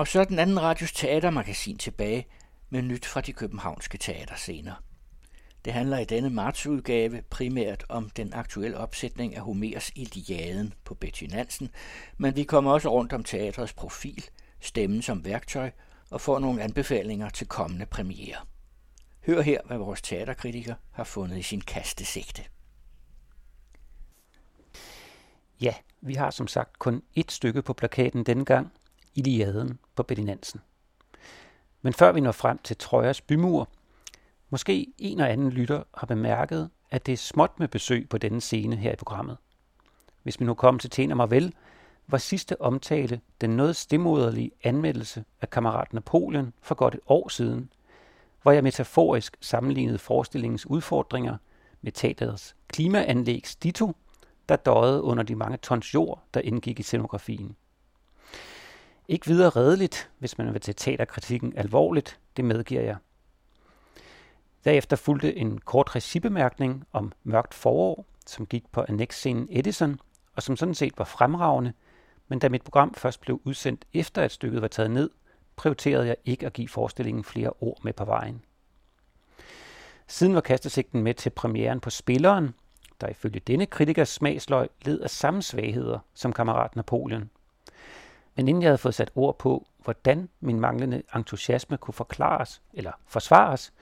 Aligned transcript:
Og 0.00 0.08
så 0.08 0.20
er 0.20 0.24
den 0.24 0.38
anden 0.38 0.62
radios 0.62 0.92
teatermagasin 0.92 1.78
tilbage 1.78 2.26
med 2.70 2.82
nyt 2.82 3.06
fra 3.06 3.20
de 3.20 3.32
københavnske 3.32 3.98
teaterscener. 3.98 4.74
Det 5.64 5.72
handler 5.72 5.98
i 5.98 6.04
denne 6.04 6.30
martsudgave 6.30 7.22
primært 7.30 7.84
om 7.88 8.10
den 8.10 8.34
aktuelle 8.34 8.76
opsætning 8.76 9.36
af 9.36 9.42
Homers 9.42 9.90
Iliaden 9.94 10.74
på 10.84 10.94
Betty 10.94 11.24
Nansen, 11.24 11.70
men 12.18 12.36
vi 12.36 12.44
kommer 12.44 12.72
også 12.72 12.88
rundt 12.88 13.12
om 13.12 13.24
teatrets 13.24 13.72
profil, 13.72 14.24
stemmen 14.60 15.02
som 15.02 15.24
værktøj 15.24 15.70
og 16.10 16.20
får 16.20 16.38
nogle 16.38 16.62
anbefalinger 16.62 17.28
til 17.28 17.46
kommende 17.46 17.86
premiere. 17.86 18.38
Hør 19.26 19.40
her, 19.40 19.60
hvad 19.66 19.78
vores 19.78 20.02
teaterkritiker 20.02 20.74
har 20.90 21.04
fundet 21.04 21.38
i 21.38 21.42
sin 21.42 21.60
kastesigte. 21.60 22.42
Ja, 25.60 25.74
vi 26.00 26.14
har 26.14 26.30
som 26.30 26.46
sagt 26.46 26.78
kun 26.78 27.02
ét 27.18 27.28
stykke 27.28 27.62
på 27.62 27.72
plakaten 27.72 28.24
denne 28.24 28.44
gang, 28.44 28.72
Iliaden 29.14 29.78
på 29.94 30.02
Betty 30.02 30.22
Nansen. 30.22 30.60
Men 31.82 31.92
før 31.92 32.12
vi 32.12 32.20
når 32.20 32.32
frem 32.32 32.58
til 32.58 32.76
Trøjers 32.76 33.20
bymur, 33.20 33.68
måske 34.50 34.92
en 34.98 35.20
og 35.20 35.30
anden 35.30 35.50
lytter 35.50 35.82
har 35.94 36.06
bemærket, 36.06 36.70
at 36.90 37.06
det 37.06 37.12
er 37.12 37.16
småt 37.16 37.58
med 37.58 37.68
besøg 37.68 38.08
på 38.08 38.18
denne 38.18 38.40
scene 38.40 38.76
her 38.76 38.92
i 38.92 38.96
programmet. 38.96 39.36
Hvis 40.22 40.40
vi 40.40 40.44
nu 40.44 40.54
kommer 40.54 40.78
til 40.78 40.90
Tæn 40.90 41.16
mig 41.16 41.30
vel, 41.30 41.54
var 42.06 42.18
sidste 42.18 42.60
omtale 42.60 43.20
den 43.40 43.50
noget 43.50 43.76
stemoderlige 43.76 44.50
anmeldelse 44.64 45.24
af 45.40 45.50
kammerat 45.50 45.92
Napoleon 45.92 46.52
for 46.62 46.74
godt 46.74 46.94
et 46.94 47.00
år 47.06 47.28
siden, 47.28 47.72
hvor 48.42 48.52
jeg 48.52 48.62
metaforisk 48.62 49.36
sammenlignede 49.40 49.98
forestillingens 49.98 50.66
udfordringer 50.66 51.36
med 51.82 51.92
teaterets 51.92 52.56
klimaanlægs 52.68 53.56
Dito, 53.56 53.92
der 54.48 54.56
døjede 54.56 55.02
under 55.02 55.22
de 55.22 55.34
mange 55.34 55.56
tons 55.56 55.94
jord, 55.94 56.22
der 56.34 56.40
indgik 56.40 56.80
i 56.80 56.82
scenografien. 56.82 57.56
Ikke 59.10 59.26
videre 59.26 59.50
redeligt, 59.50 60.10
hvis 60.18 60.38
man 60.38 60.52
vil 60.52 60.60
tage 60.60 60.74
teaterkritikken 60.74 61.52
alvorligt, 61.56 62.20
det 62.36 62.44
medgiver 62.44 62.82
jeg. 62.82 62.96
Derefter 64.64 64.96
fulgte 64.96 65.36
en 65.36 65.58
kort 65.58 65.96
recibemærkning 65.96 66.84
om 66.92 67.12
mørkt 67.24 67.54
forår, 67.54 68.06
som 68.26 68.46
gik 68.46 68.72
på 68.72 68.84
annexscenen 68.88 69.48
Edison, 69.50 70.00
og 70.36 70.42
som 70.42 70.56
sådan 70.56 70.74
set 70.74 70.98
var 70.98 71.04
fremragende, 71.04 71.72
men 72.28 72.38
da 72.38 72.48
mit 72.48 72.62
program 72.62 72.94
først 72.94 73.20
blev 73.20 73.40
udsendt 73.44 73.84
efter 73.94 74.22
at 74.22 74.32
stykket 74.32 74.62
var 74.62 74.68
taget 74.68 74.90
ned, 74.90 75.10
prioriterede 75.56 76.06
jeg 76.06 76.16
ikke 76.24 76.46
at 76.46 76.52
give 76.52 76.68
forestillingen 76.68 77.24
flere 77.24 77.52
ord 77.60 77.84
med 77.84 77.92
på 77.92 78.04
vejen. 78.04 78.42
Siden 80.06 80.34
var 80.34 80.40
kastesigten 80.40 81.02
med 81.02 81.14
til 81.14 81.30
premieren 81.30 81.80
på 81.80 81.90
Spilleren, 81.90 82.54
der 83.00 83.08
ifølge 83.08 83.40
denne 83.40 83.66
kritikers 83.66 84.08
smagsløg 84.08 84.68
led 84.84 85.00
af 85.00 85.10
samme 85.10 85.42
svagheder 85.42 85.98
som 86.14 86.32
kammerat 86.32 86.76
Napoleon. 86.76 87.30
Men 88.34 88.48
inden 88.48 88.62
jeg 88.62 88.68
havde 88.68 88.78
fået 88.78 88.94
sat 88.94 89.10
ord 89.14 89.38
på, 89.38 89.66
hvordan 89.78 90.28
min 90.40 90.60
manglende 90.60 91.02
entusiasme 91.16 91.76
kunne 91.76 91.94
forklares 91.94 92.62
eller 92.72 92.92
forsvares, 93.06 93.72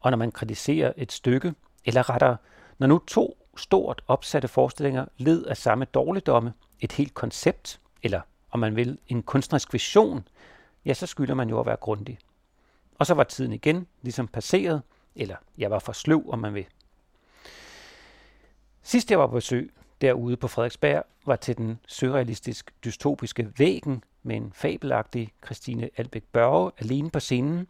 og 0.00 0.10
når 0.10 0.18
man 0.18 0.32
kritiserer 0.32 0.92
et 0.96 1.12
stykke, 1.12 1.54
eller 1.84 2.10
rettere, 2.10 2.36
når 2.78 2.86
nu 2.86 2.98
to 2.98 3.46
stort 3.56 4.02
opsatte 4.06 4.48
forestillinger 4.48 5.04
led 5.16 5.44
af 5.44 5.56
samme 5.56 5.84
dårligdomme, 5.84 6.52
et 6.80 6.92
helt 6.92 7.14
koncept, 7.14 7.80
eller 8.02 8.20
om 8.50 8.60
man 8.60 8.76
vil, 8.76 8.98
en 9.08 9.22
kunstnerisk 9.22 9.72
vision, 9.72 10.28
ja, 10.84 10.94
så 10.94 11.06
skylder 11.06 11.34
man 11.34 11.48
jo 11.48 11.60
at 11.60 11.66
være 11.66 11.76
grundig. 11.76 12.18
Og 12.98 13.06
så 13.06 13.14
var 13.14 13.24
tiden 13.24 13.52
igen 13.52 13.86
ligesom 14.02 14.28
passeret, 14.28 14.82
eller 15.14 15.36
jeg 15.58 15.70
var 15.70 15.78
for 15.78 15.92
sløv, 15.92 16.24
om 16.28 16.38
man 16.38 16.54
vil. 16.54 16.66
Sidst 18.82 19.10
jeg 19.10 19.18
var 19.18 19.26
på 19.26 19.32
besøg 19.32 19.72
derude 20.00 20.36
på 20.36 20.48
Frederiksberg, 20.48 21.04
var 21.26 21.36
til 21.36 21.56
den 21.56 21.80
surrealistisk 21.86 22.74
dystopiske 22.84 23.52
Væggen 23.58 24.04
med 24.22 24.36
en 24.36 24.52
fabelagtig 24.54 25.32
Christine 25.44 25.90
Albæk 25.96 26.24
Børge 26.32 26.70
alene 26.78 27.10
på 27.10 27.20
scenen. 27.20 27.66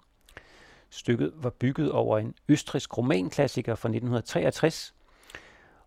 Stykket 0.90 1.32
var 1.34 1.50
bygget 1.50 1.92
over 1.92 2.18
en 2.18 2.34
østrisk 2.48 2.98
romanklassiker 2.98 3.74
fra 3.74 3.88
1963, 3.88 4.94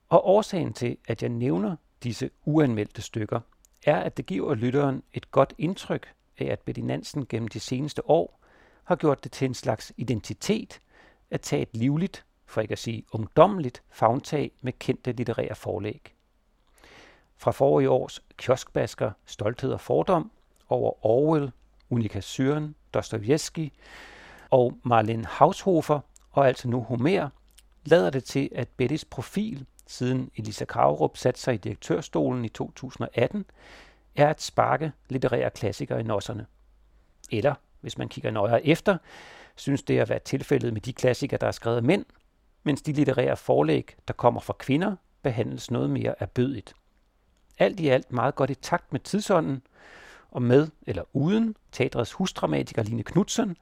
og 0.09 0.27
årsagen 0.27 0.73
til, 0.73 0.97
at 1.07 1.21
jeg 1.21 1.29
nævner 1.29 1.75
disse 2.03 2.29
uanmeldte 2.45 3.01
stykker, 3.01 3.39
er, 3.85 3.97
at 3.97 4.17
det 4.17 4.25
giver 4.25 4.55
lytteren 4.55 5.03
et 5.13 5.31
godt 5.31 5.53
indtryk 5.57 6.07
af, 6.37 6.45
at 6.45 6.59
Betty 6.59 6.81
Nansen 6.81 7.25
gennem 7.29 7.47
de 7.47 7.59
seneste 7.59 8.09
år 8.09 8.39
har 8.83 8.95
gjort 8.95 9.23
det 9.23 9.31
til 9.31 9.45
en 9.45 9.53
slags 9.53 9.93
identitet 9.97 10.79
at 11.31 11.41
tage 11.41 11.61
et 11.61 11.77
livligt, 11.77 12.25
for 12.45 12.61
ikke 12.61 12.71
at 12.71 12.79
sige 12.79 13.03
ungdommeligt, 13.11 13.83
fagtag 13.89 14.51
med 14.61 14.73
kendte 14.79 15.11
litterære 15.11 15.55
forlæg. 15.55 16.13
Fra 17.43 17.51
forrige 17.51 17.89
års 17.89 18.23
kioskbasker 18.37 19.11
Stolthed 19.25 19.71
og 19.71 19.81
Fordom 19.81 20.31
over 20.69 21.05
Orwell, 21.05 21.51
Unika 21.89 22.19
Syren, 22.19 22.75
Dostojevski 22.93 23.73
og 24.49 24.77
Marlene 24.83 25.25
Haushofer 25.25 25.99
og 26.31 26.47
altså 26.47 26.67
nu 26.67 26.83
Homer, 26.83 27.29
lader 27.85 28.09
det 28.09 28.23
til, 28.23 28.49
at 28.55 28.67
Bettys 28.67 29.05
profil, 29.05 29.65
siden 29.87 30.31
Elisa 30.35 30.65
Kravrup 30.65 31.17
satte 31.17 31.41
sig 31.41 31.53
i 31.53 31.57
direktørstolen 31.57 32.45
i 32.45 32.49
2018, 32.49 33.45
er 34.15 34.27
at 34.27 34.41
sparke 34.41 34.91
litterære 35.09 35.49
klassikere 35.49 35.99
i 35.99 36.03
nosserne. 36.03 36.45
Eller, 37.31 37.55
hvis 37.81 37.97
man 37.97 38.09
kigger 38.09 38.31
nøjere 38.31 38.65
efter, 38.65 38.97
synes 39.55 39.83
det 39.83 39.99
at 39.99 40.09
være 40.09 40.19
tilfældet 40.19 40.73
med 40.73 40.81
de 40.81 40.93
klassikere, 40.93 41.37
der 41.37 41.47
er 41.47 41.51
skrevet 41.51 41.77
af 41.77 41.83
mænd, 41.83 42.05
mens 42.63 42.81
de 42.81 42.93
litterære 42.93 43.37
forlæg, 43.37 43.95
der 44.07 44.13
kommer 44.13 44.41
fra 44.41 44.55
kvinder, 44.59 44.95
behandles 45.21 45.71
noget 45.71 45.89
mere 45.89 46.15
erbødigt. 46.19 46.73
Alt 47.59 47.79
i 47.79 47.87
alt 47.87 48.11
meget 48.11 48.35
godt 48.35 48.49
i 48.49 48.55
takt 48.55 48.91
med 48.91 48.99
tidsånden, 48.99 49.61
og 50.31 50.41
med 50.41 50.67
eller 50.87 51.03
uden 51.13 51.55
teatrets 51.71 52.13
husdramatiker 52.13 52.83
Line 52.83 53.03
Knudsen, 53.03 53.57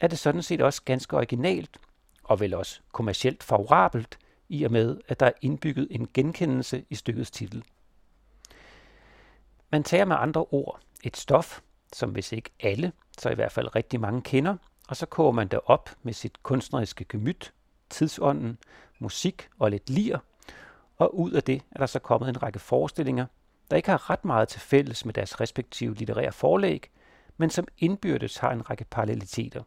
er 0.00 0.06
det 0.06 0.18
sådan 0.18 0.42
set 0.42 0.60
også 0.60 0.82
ganske 0.84 1.16
originalt, 1.16 1.78
og 2.24 2.40
vel 2.40 2.54
også 2.54 2.80
kommercielt 2.92 3.42
favorabelt, 3.42 4.18
i 4.48 4.64
og 4.64 4.72
med, 4.72 4.98
at 5.08 5.20
der 5.20 5.26
er 5.26 5.32
indbygget 5.42 5.88
en 5.90 6.08
genkendelse 6.14 6.84
i 6.90 6.94
stykkets 6.94 7.30
titel. 7.30 7.64
Man 9.70 9.82
tager 9.82 10.04
med 10.04 10.16
andre 10.18 10.44
ord 10.50 10.80
et 11.04 11.16
stof, 11.16 11.60
som 11.92 12.10
hvis 12.10 12.32
ikke 12.32 12.50
alle, 12.60 12.92
så 13.18 13.30
i 13.30 13.34
hvert 13.34 13.52
fald 13.52 13.76
rigtig 13.76 14.00
mange 14.00 14.22
kender, 14.22 14.56
og 14.88 14.96
så 14.96 15.06
koger 15.06 15.32
man 15.32 15.48
det 15.48 15.60
op 15.66 15.90
med 16.02 16.12
sit 16.12 16.42
kunstneriske 16.42 17.04
gemyt, 17.04 17.52
tidsånden, 17.90 18.58
musik 18.98 19.48
og 19.58 19.70
lidt 19.70 19.90
lir, 19.90 20.18
og 20.98 21.18
ud 21.18 21.30
af 21.30 21.42
det 21.42 21.62
er 21.70 21.78
der 21.78 21.86
så 21.86 21.98
kommet 21.98 22.28
en 22.28 22.42
række 22.42 22.58
forestillinger, 22.58 23.26
der 23.70 23.76
ikke 23.76 23.90
har 23.90 24.10
ret 24.10 24.24
meget 24.24 24.48
til 24.48 24.60
fælles 24.60 25.04
med 25.04 25.14
deres 25.14 25.40
respektive 25.40 25.94
litterære 25.94 26.32
forlæg, 26.32 26.90
men 27.36 27.50
som 27.50 27.66
indbyrdes 27.78 28.36
har 28.36 28.50
en 28.50 28.70
række 28.70 28.84
paralleliteter. 28.84 29.62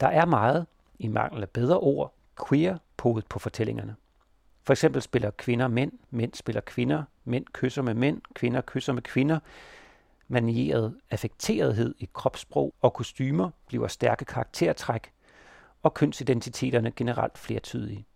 Der 0.00 0.06
er 0.06 0.26
meget, 0.26 0.66
i 0.98 1.08
mangel 1.08 1.42
af 1.42 1.50
bedre 1.50 1.78
ord, 1.78 2.14
queer 2.48 2.78
podet 2.96 3.26
på 3.26 3.38
fortællingerne. 3.38 3.96
For 4.64 4.72
eksempel 4.72 5.02
spiller 5.02 5.30
kvinder 5.30 5.68
mænd, 5.68 5.92
mænd 6.10 6.34
spiller 6.34 6.60
kvinder, 6.60 7.02
mænd 7.24 7.46
kysser 7.52 7.82
med 7.82 7.94
mænd, 7.94 8.20
kvinder 8.34 8.60
kysser 8.60 8.92
med 8.92 9.02
kvinder. 9.02 9.38
Manieret 10.28 11.00
affekterethed 11.10 11.94
i 11.98 12.08
kropssprog 12.12 12.74
og 12.80 12.92
kostymer 12.92 13.50
bliver 13.66 13.88
stærke 13.88 14.24
karaktertræk, 14.24 15.12
og 15.82 15.94
kønsidentiteterne 15.94 16.90
generelt 16.90 17.38
flertydige. 17.38 18.06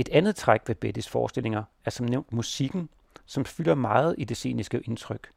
Et 0.00 0.08
andet 0.08 0.36
træk 0.36 0.60
ved 0.66 0.74
Bettys 0.74 1.08
forestillinger 1.08 1.62
er 1.84 1.90
som 1.90 2.06
nævnt 2.06 2.32
musikken, 2.32 2.88
som 3.26 3.44
fylder 3.44 3.74
meget 3.74 4.14
i 4.18 4.24
det 4.24 4.36
sceniske 4.36 4.80
indtryk. 4.80 5.30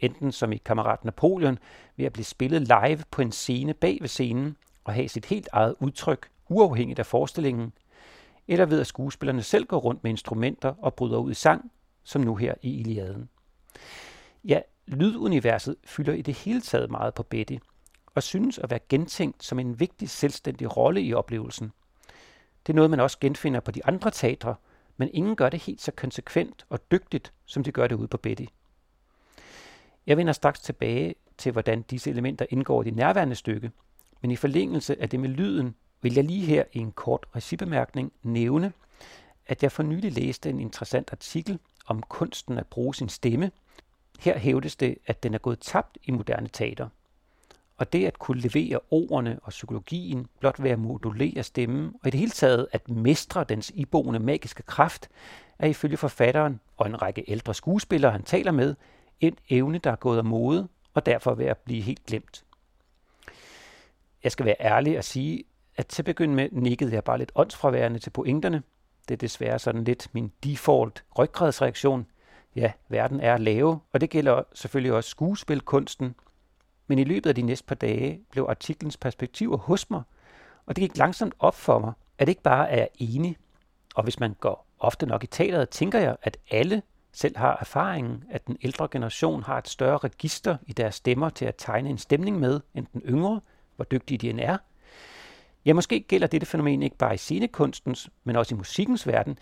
Enten 0.00 0.32
som 0.32 0.52
i 0.52 0.56
Kammerat 0.56 1.04
Napoleon 1.04 1.58
ved 1.96 2.06
at 2.06 2.12
blive 2.12 2.24
spillet 2.24 2.62
live 2.62 3.04
på 3.10 3.22
en 3.22 3.32
scene 3.32 3.74
bag 3.74 3.98
ved 4.00 4.08
scenen 4.08 4.56
og 4.84 4.94
have 4.94 5.08
sit 5.08 5.26
helt 5.26 5.48
eget 5.52 5.74
udtryk, 5.80 6.28
uafhængigt 6.48 6.98
af 6.98 7.06
forestillingen, 7.06 7.72
eller 8.48 8.66
ved 8.66 8.80
at 8.80 8.86
skuespillerne 8.86 9.42
selv 9.42 9.66
går 9.66 9.78
rundt 9.78 10.02
med 10.02 10.10
instrumenter 10.10 10.74
og 10.78 10.94
bryder 10.94 11.18
ud 11.18 11.30
i 11.30 11.34
sang, 11.34 11.72
som 12.04 12.22
nu 12.22 12.34
her 12.34 12.54
i 12.62 12.80
Iliaden. 12.80 13.28
Ja, 14.44 14.60
lyduniverset 14.86 15.76
fylder 15.84 16.12
i 16.12 16.22
det 16.22 16.34
hele 16.34 16.60
taget 16.60 16.90
meget 16.90 17.14
på 17.14 17.22
Betty, 17.22 17.56
og 18.14 18.22
synes 18.22 18.58
at 18.58 18.70
være 18.70 18.80
gentænkt 18.88 19.44
som 19.44 19.58
en 19.58 19.80
vigtig 19.80 20.10
selvstændig 20.10 20.76
rolle 20.76 21.02
i 21.02 21.14
oplevelsen. 21.14 21.72
Det 22.66 22.72
er 22.72 22.74
noget, 22.74 22.90
man 22.90 23.00
også 23.00 23.18
genfinder 23.20 23.60
på 23.60 23.70
de 23.70 23.86
andre 23.86 24.10
teatre, 24.10 24.54
men 24.96 25.10
ingen 25.12 25.36
gør 25.36 25.48
det 25.48 25.60
helt 25.60 25.80
så 25.80 25.92
konsekvent 25.92 26.66
og 26.68 26.90
dygtigt, 26.90 27.32
som 27.44 27.64
de 27.64 27.72
gør 27.72 27.86
det 27.86 27.94
ude 27.94 28.08
på 28.08 28.16
Betty. 28.16 28.44
Jeg 30.06 30.16
vender 30.16 30.32
straks 30.32 30.60
tilbage 30.60 31.14
til, 31.38 31.52
hvordan 31.52 31.82
disse 31.82 32.10
elementer 32.10 32.46
indgår 32.50 32.82
i 32.82 32.84
det 32.84 32.94
nærværende 32.94 33.34
stykke, 33.34 33.70
men 34.20 34.30
i 34.30 34.36
forlængelse 34.36 35.02
af 35.02 35.08
det 35.08 35.20
med 35.20 35.28
lyden, 35.28 35.74
vil 36.02 36.14
jeg 36.14 36.24
lige 36.24 36.46
her 36.46 36.64
i 36.72 36.78
en 36.78 36.92
kort 36.92 37.26
recibemærkning 37.36 38.12
nævne, 38.22 38.72
at 39.46 39.62
jeg 39.62 39.72
for 39.72 39.82
nylig 39.82 40.12
læste 40.12 40.50
en 40.50 40.60
interessant 40.60 41.12
artikel 41.12 41.58
om 41.86 42.02
kunsten 42.02 42.58
at 42.58 42.66
bruge 42.66 42.94
sin 42.94 43.08
stemme. 43.08 43.50
Her 44.20 44.38
hævdes 44.38 44.76
det, 44.76 44.98
at 45.06 45.22
den 45.22 45.34
er 45.34 45.38
gået 45.38 45.60
tabt 45.60 45.98
i 46.04 46.10
moderne 46.10 46.48
teater. 46.48 46.88
Og 47.76 47.92
det 47.92 48.06
at 48.06 48.18
kunne 48.18 48.40
levere 48.40 48.80
ordene 48.90 49.38
og 49.42 49.50
psykologien, 49.50 50.26
blot 50.40 50.62
ved 50.62 50.70
at 50.70 50.78
modulere 50.78 51.42
stemmen, 51.42 51.92
og 52.02 52.08
i 52.08 52.10
det 52.10 52.20
hele 52.20 52.30
taget 52.30 52.66
at 52.72 52.88
mestre 52.88 53.44
dens 53.44 53.72
iboende 53.74 54.20
magiske 54.20 54.62
kraft, 54.62 55.08
er 55.58 55.66
ifølge 55.66 55.96
forfatteren 55.96 56.60
og 56.76 56.86
en 56.86 57.02
række 57.02 57.24
ældre 57.28 57.54
skuespillere, 57.54 58.12
han 58.12 58.22
taler 58.22 58.52
med, 58.52 58.74
en 59.20 59.36
evne, 59.50 59.78
der 59.78 59.90
er 59.90 59.96
gået 59.96 60.18
af 60.18 60.24
mode, 60.24 60.68
og 60.94 61.06
derfor 61.06 61.34
ved 61.34 61.46
at 61.46 61.58
blive 61.58 61.82
helt 61.82 62.06
glemt. 62.06 62.44
Jeg 64.24 64.32
skal 64.32 64.46
være 64.46 64.56
ærlig 64.60 64.98
og 64.98 65.04
sige, 65.04 65.44
at 65.76 65.86
til 65.86 66.02
at 66.02 66.06
begynde 66.06 66.34
med 66.34 66.48
nikkede 66.52 66.92
jeg 66.94 67.04
bare 67.04 67.18
lidt 67.18 67.32
åndsfraværende 67.34 67.98
til 67.98 68.10
pointerne. 68.10 68.62
Det 69.08 69.14
er 69.14 69.18
desværre 69.18 69.58
sådan 69.58 69.84
lidt 69.84 70.08
min 70.12 70.32
default 70.44 71.04
ryggradsreaktion. 71.18 72.06
Ja, 72.56 72.72
verden 72.88 73.20
er 73.20 73.38
lave, 73.38 73.80
og 73.92 74.00
det 74.00 74.10
gælder 74.10 74.42
selvfølgelig 74.54 74.92
også 74.92 75.10
skuespilkunsten. 75.10 76.14
Men 76.86 76.98
i 76.98 77.04
løbet 77.04 77.30
af 77.30 77.34
de 77.34 77.42
næste 77.42 77.66
par 77.66 77.74
dage 77.74 78.20
blev 78.30 78.46
artiklens 78.48 78.96
perspektiver 78.96 79.56
hos 79.56 79.90
mig, 79.90 80.02
og 80.66 80.76
det 80.76 80.82
gik 80.82 80.96
langsomt 80.96 81.34
op 81.38 81.54
for 81.54 81.78
mig, 81.78 81.92
at 82.18 82.26
det 82.26 82.30
ikke 82.30 82.42
bare 82.42 82.70
er 82.70 82.86
enig. 82.98 83.36
Og 83.94 84.02
hvis 84.02 84.20
man 84.20 84.34
går 84.40 84.66
ofte 84.78 85.06
nok 85.06 85.24
i 85.24 85.26
teateret, 85.26 85.68
tænker 85.68 85.98
jeg, 85.98 86.16
at 86.22 86.36
alle 86.50 86.82
selv 87.12 87.36
har 87.36 87.56
erfaringen, 87.60 88.24
at 88.30 88.46
den 88.46 88.56
ældre 88.62 88.88
generation 88.90 89.42
har 89.42 89.58
et 89.58 89.68
større 89.68 89.98
register 89.98 90.56
i 90.66 90.72
deres 90.72 90.94
stemmer 90.94 91.28
til 91.28 91.44
at 91.44 91.54
tegne 91.58 91.90
en 91.90 91.98
stemning 91.98 92.40
med, 92.40 92.60
end 92.74 92.86
den 92.92 93.02
yngre, 93.02 93.40
hvor 93.76 93.84
dygtige 93.84 94.18
de 94.18 94.30
end 94.30 94.40
er. 94.40 94.58
Ja, 95.64 95.72
måske 95.72 96.00
gælder 96.00 96.26
dette 96.26 96.46
fænomen 96.46 96.82
ikke 96.82 96.96
bare 96.96 97.14
i 97.14 97.16
scenekunstens, 97.16 98.10
men 98.24 98.36
også 98.36 98.54
i 98.54 98.58
musikkens 98.58 99.06
verden. 99.06 99.38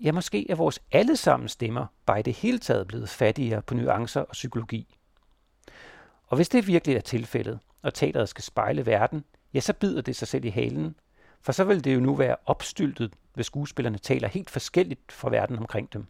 Ja, 0.00 0.12
måske 0.12 0.50
er 0.50 0.54
vores 0.54 0.82
allesammen 0.92 1.48
stemmer 1.48 1.86
bare 2.06 2.20
i 2.20 2.22
det 2.22 2.34
hele 2.34 2.58
taget 2.58 2.86
blevet 2.86 3.08
fattigere 3.08 3.62
på 3.62 3.74
nuancer 3.74 4.20
og 4.20 4.32
psykologi. 4.32 4.96
Og 6.34 6.36
hvis 6.36 6.48
det 6.48 6.66
virkelig 6.66 6.96
er 6.96 7.00
tilfældet, 7.00 7.58
og 7.82 7.94
teateret 7.94 8.28
skal 8.28 8.44
spejle 8.44 8.86
verden, 8.86 9.24
ja, 9.54 9.60
så 9.60 9.72
bider 9.72 10.02
det 10.02 10.16
sig 10.16 10.28
selv 10.28 10.44
i 10.44 10.48
halen. 10.48 10.96
For 11.40 11.52
så 11.52 11.64
vil 11.64 11.84
det 11.84 11.94
jo 11.94 12.00
nu 12.00 12.14
være 12.14 12.36
opstyltet, 12.46 13.12
hvis 13.34 13.46
skuespillerne 13.46 13.98
taler 13.98 14.28
helt 14.28 14.50
forskelligt 14.50 15.12
fra 15.12 15.30
verden 15.30 15.58
omkring 15.58 15.92
dem. 15.92 16.06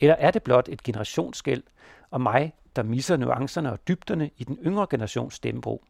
Eller 0.00 0.14
er 0.14 0.30
det 0.30 0.42
blot 0.42 0.68
et 0.68 0.82
generationsskæld, 0.82 1.62
og 2.10 2.20
mig, 2.20 2.54
der 2.76 2.82
misser 2.82 3.16
nuancerne 3.16 3.72
og 3.72 3.88
dybderne 3.88 4.30
i 4.36 4.44
den 4.44 4.58
yngre 4.62 4.86
generations 4.90 5.34
stemmebrug? 5.34 5.84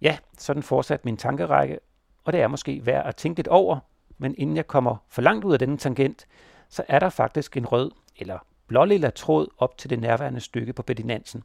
Ja, 0.00 0.18
sådan 0.38 0.62
fortsat 0.62 1.04
min 1.04 1.16
tankerække, 1.16 1.78
og 2.24 2.32
det 2.32 2.40
er 2.40 2.48
måske 2.48 2.86
værd 2.86 3.06
at 3.06 3.16
tænke 3.16 3.38
lidt 3.38 3.48
over, 3.48 3.78
men 4.18 4.34
inden 4.38 4.56
jeg 4.56 4.66
kommer 4.66 4.96
for 5.08 5.22
langt 5.22 5.44
ud 5.44 5.52
af 5.52 5.58
denne 5.58 5.78
tangent, 5.78 6.26
så 6.68 6.84
er 6.88 6.98
der 6.98 7.10
faktisk 7.10 7.56
en 7.56 7.66
rød 7.66 7.90
eller 8.16 8.38
blålilla 8.66 9.10
tråd 9.10 9.48
op 9.58 9.78
til 9.78 9.90
det 9.90 10.00
nærværende 10.00 10.40
stykke 10.40 10.72
på 10.72 10.82
Betty 10.82 11.02
Nansen. 11.02 11.44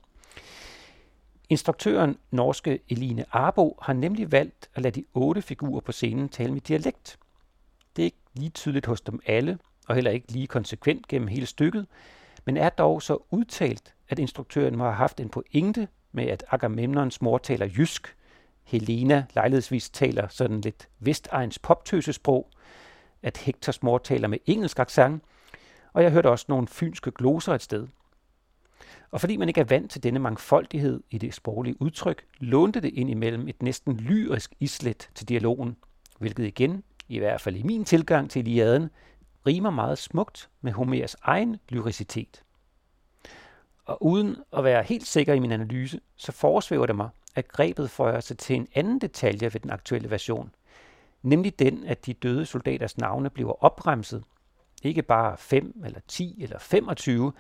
Instruktøren, 1.50 2.18
norske 2.31 2.80
Eline 2.89 3.25
Arbo, 3.31 3.77
har 3.81 3.94
nemlig 3.94 4.31
valgt 4.31 4.69
at 4.75 4.81
lade 4.83 5.01
de 5.01 5.06
otte 5.13 5.41
figurer 5.41 5.81
på 5.81 5.91
scenen 5.91 6.30
tale 6.30 6.53
med 6.53 6.62
dialekt. 6.62 7.19
Det 7.95 8.01
er 8.01 8.06
ikke 8.06 8.18
lige 8.33 8.50
tydeligt 8.50 8.85
hos 8.85 9.01
dem 9.01 9.19
alle, 9.25 9.59
og 9.88 9.95
heller 9.95 10.12
ikke 10.12 10.31
lige 10.31 10.47
konsekvent 10.47 11.07
gennem 11.07 11.27
hele 11.27 11.45
stykket, 11.45 11.88
men 12.45 12.57
er 12.57 12.69
dog 12.69 13.01
så 13.01 13.18
udtalt, 13.31 13.94
at 14.09 14.19
instruktøren 14.19 14.77
må 14.77 14.83
have 14.83 14.94
haft 14.94 15.19
en 15.19 15.30
pointe 15.30 15.88
med, 16.12 16.27
at 16.27 16.44
Agamemnons 16.51 17.21
mor 17.21 17.38
taler 17.38 17.69
jysk, 17.77 18.15
Helena 18.63 19.25
lejlighedsvis 19.36 19.89
taler 19.89 20.27
sådan 20.27 20.62
lidt 20.62 20.89
vestegns 21.00 21.59
poptøsesprog, 21.59 22.50
at 23.24 23.38
Hektors 23.38 23.83
mor 23.83 23.97
taler 23.97 24.27
med 24.27 24.38
engelsk 24.45 24.79
accent, 24.79 25.24
og 25.94 26.03
jeg 26.03 26.12
hørte 26.12 26.29
også 26.29 26.45
nogle 26.50 26.68
fynske 26.68 27.12
gloser 27.12 27.53
et 27.53 27.62
sted. 27.62 27.88
Og 29.13 29.19
fordi 29.19 29.38
man 29.38 29.48
ikke 29.48 29.62
er 29.62 29.65
vant 29.65 29.92
til 29.92 30.04
denne 30.04 30.19
mangfoldighed 30.19 31.04
i 31.12 31.18
det 31.18 31.33
sproglige 31.33 31.81
udtryk, 31.81 32.25
lånte 32.39 32.80
det 32.80 32.94
ind 32.94 33.10
imellem 33.10 33.48
et 33.48 33.62
næsten 33.62 33.98
lyrisk 33.98 34.54
islet 34.60 35.10
til 35.15 35.30
dialogen, 35.30 35.77
hvilket 36.19 36.45
igen, 36.45 36.83
i 37.07 37.19
hvert 37.19 37.42
fald 37.42 37.56
i 37.56 37.63
min 37.63 37.86
tilgang 37.86 38.30
til 38.30 38.39
Iliaden, 38.39 38.89
rimer 39.48 39.69
meget 39.69 39.98
smukt 39.98 40.50
med 40.62 40.71
Homers 40.71 41.15
egen 41.21 41.57
lyricitet. 41.69 42.44
Og 43.86 44.04
uden 44.06 44.36
at 44.57 44.63
være 44.63 44.83
helt 44.83 45.07
sikker 45.07 45.33
i 45.33 45.39
min 45.39 45.51
analyse, 45.51 46.00
så 46.15 46.31
foresvæver 46.31 46.86
det 46.86 46.95
mig, 46.95 47.10
at 47.36 47.48
grebet 47.48 47.89
føjer 47.89 48.19
sig 48.19 48.38
til 48.38 48.56
en 48.56 48.68
anden 48.75 49.00
detalje 49.00 49.54
ved 49.54 49.60
den 49.60 49.71
aktuelle 49.71 50.10
version, 50.10 50.51
nemlig 51.21 51.60
den, 51.60 51.86
at 51.86 52.06
de 52.06 52.13
døde 52.13 52.45
soldaters 52.45 52.98
navne 52.98 53.30
bliver 53.30 53.63
opremset, 53.63 54.24
ikke 54.83 55.01
bare 55.01 55.38
5 55.38 55.81
eller 55.86 56.00
10 56.07 56.44
eller 56.44 56.60
25, 56.60 57.33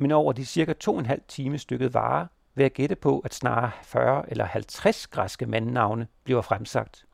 men 0.00 0.10
over 0.10 0.32
de 0.32 0.46
cirka 0.46 0.72
to 0.72 0.92
og 0.92 0.98
en 0.98 1.06
halv 1.06 1.22
time 1.28 1.58
stykket 1.58 1.94
vare, 1.94 2.28
vil 2.54 2.62
jeg 2.64 2.72
gætte 2.72 2.94
på, 2.94 3.18
at 3.18 3.34
snarere 3.34 3.70
40 3.82 4.30
eller 4.30 4.44
50 4.44 5.06
græske 5.06 5.46
mandnavne 5.46 6.06
bliver 6.24 6.42
fremsagt. 6.42 7.06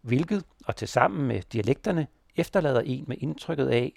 Hvilket, 0.00 0.44
og 0.66 0.76
tilsammen 0.76 1.26
med 1.28 1.42
dialekterne, 1.52 2.06
efterlader 2.36 2.80
en 2.80 3.04
med 3.06 3.16
indtrykket 3.20 3.68
af, 3.68 3.92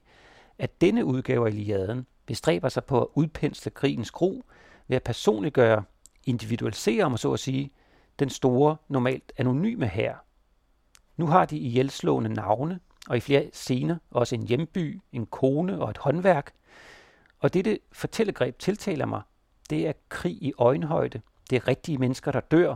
at 0.60 0.82
denne 0.82 1.06
udgave 1.06 1.48
af 1.48 1.52
Iliaden 1.52 2.06
bestræber 2.26 2.70
sig 2.70 2.84
på 2.84 3.02
at 3.02 3.08
udpensle 3.14 3.72
krigens 3.72 4.12
gro 4.12 4.44
ved 4.88 4.96
at 4.96 5.04
personliggøre, 5.04 5.84
individualisere, 6.24 7.06
om 7.06 7.18
så 7.18 7.34
at 7.34 7.40
sige, 7.40 7.72
den 8.20 8.30
store, 8.30 8.78
normalt 8.88 9.34
anonyme 9.38 9.88
her. 9.88 10.16
Nu 11.18 11.28
har 11.28 11.46
de 11.46 11.58
ihjelslående 11.58 12.30
navne, 12.30 12.80
og 13.10 13.18
i 13.18 13.20
flere 13.20 13.50
scener 13.54 13.98
også 14.12 14.36
en 14.36 14.48
hjemby, 14.48 15.02
en 15.12 15.26
kone 15.26 15.82
og 15.82 15.90
et 15.90 15.98
håndværk. 15.98 16.54
Og 17.46 17.54
dette 17.54 17.80
fortællegreb 17.92 18.60
tiltaler 18.60 19.06
mig. 19.06 19.22
Det 19.70 19.88
er 19.88 19.94
krig 20.10 20.44
i 20.44 20.54
øjenhøjde. 20.58 21.22
Det 21.50 21.56
er 21.56 21.68
rigtige 21.68 21.98
mennesker, 21.98 22.32
der 22.32 22.40
dør, 22.40 22.76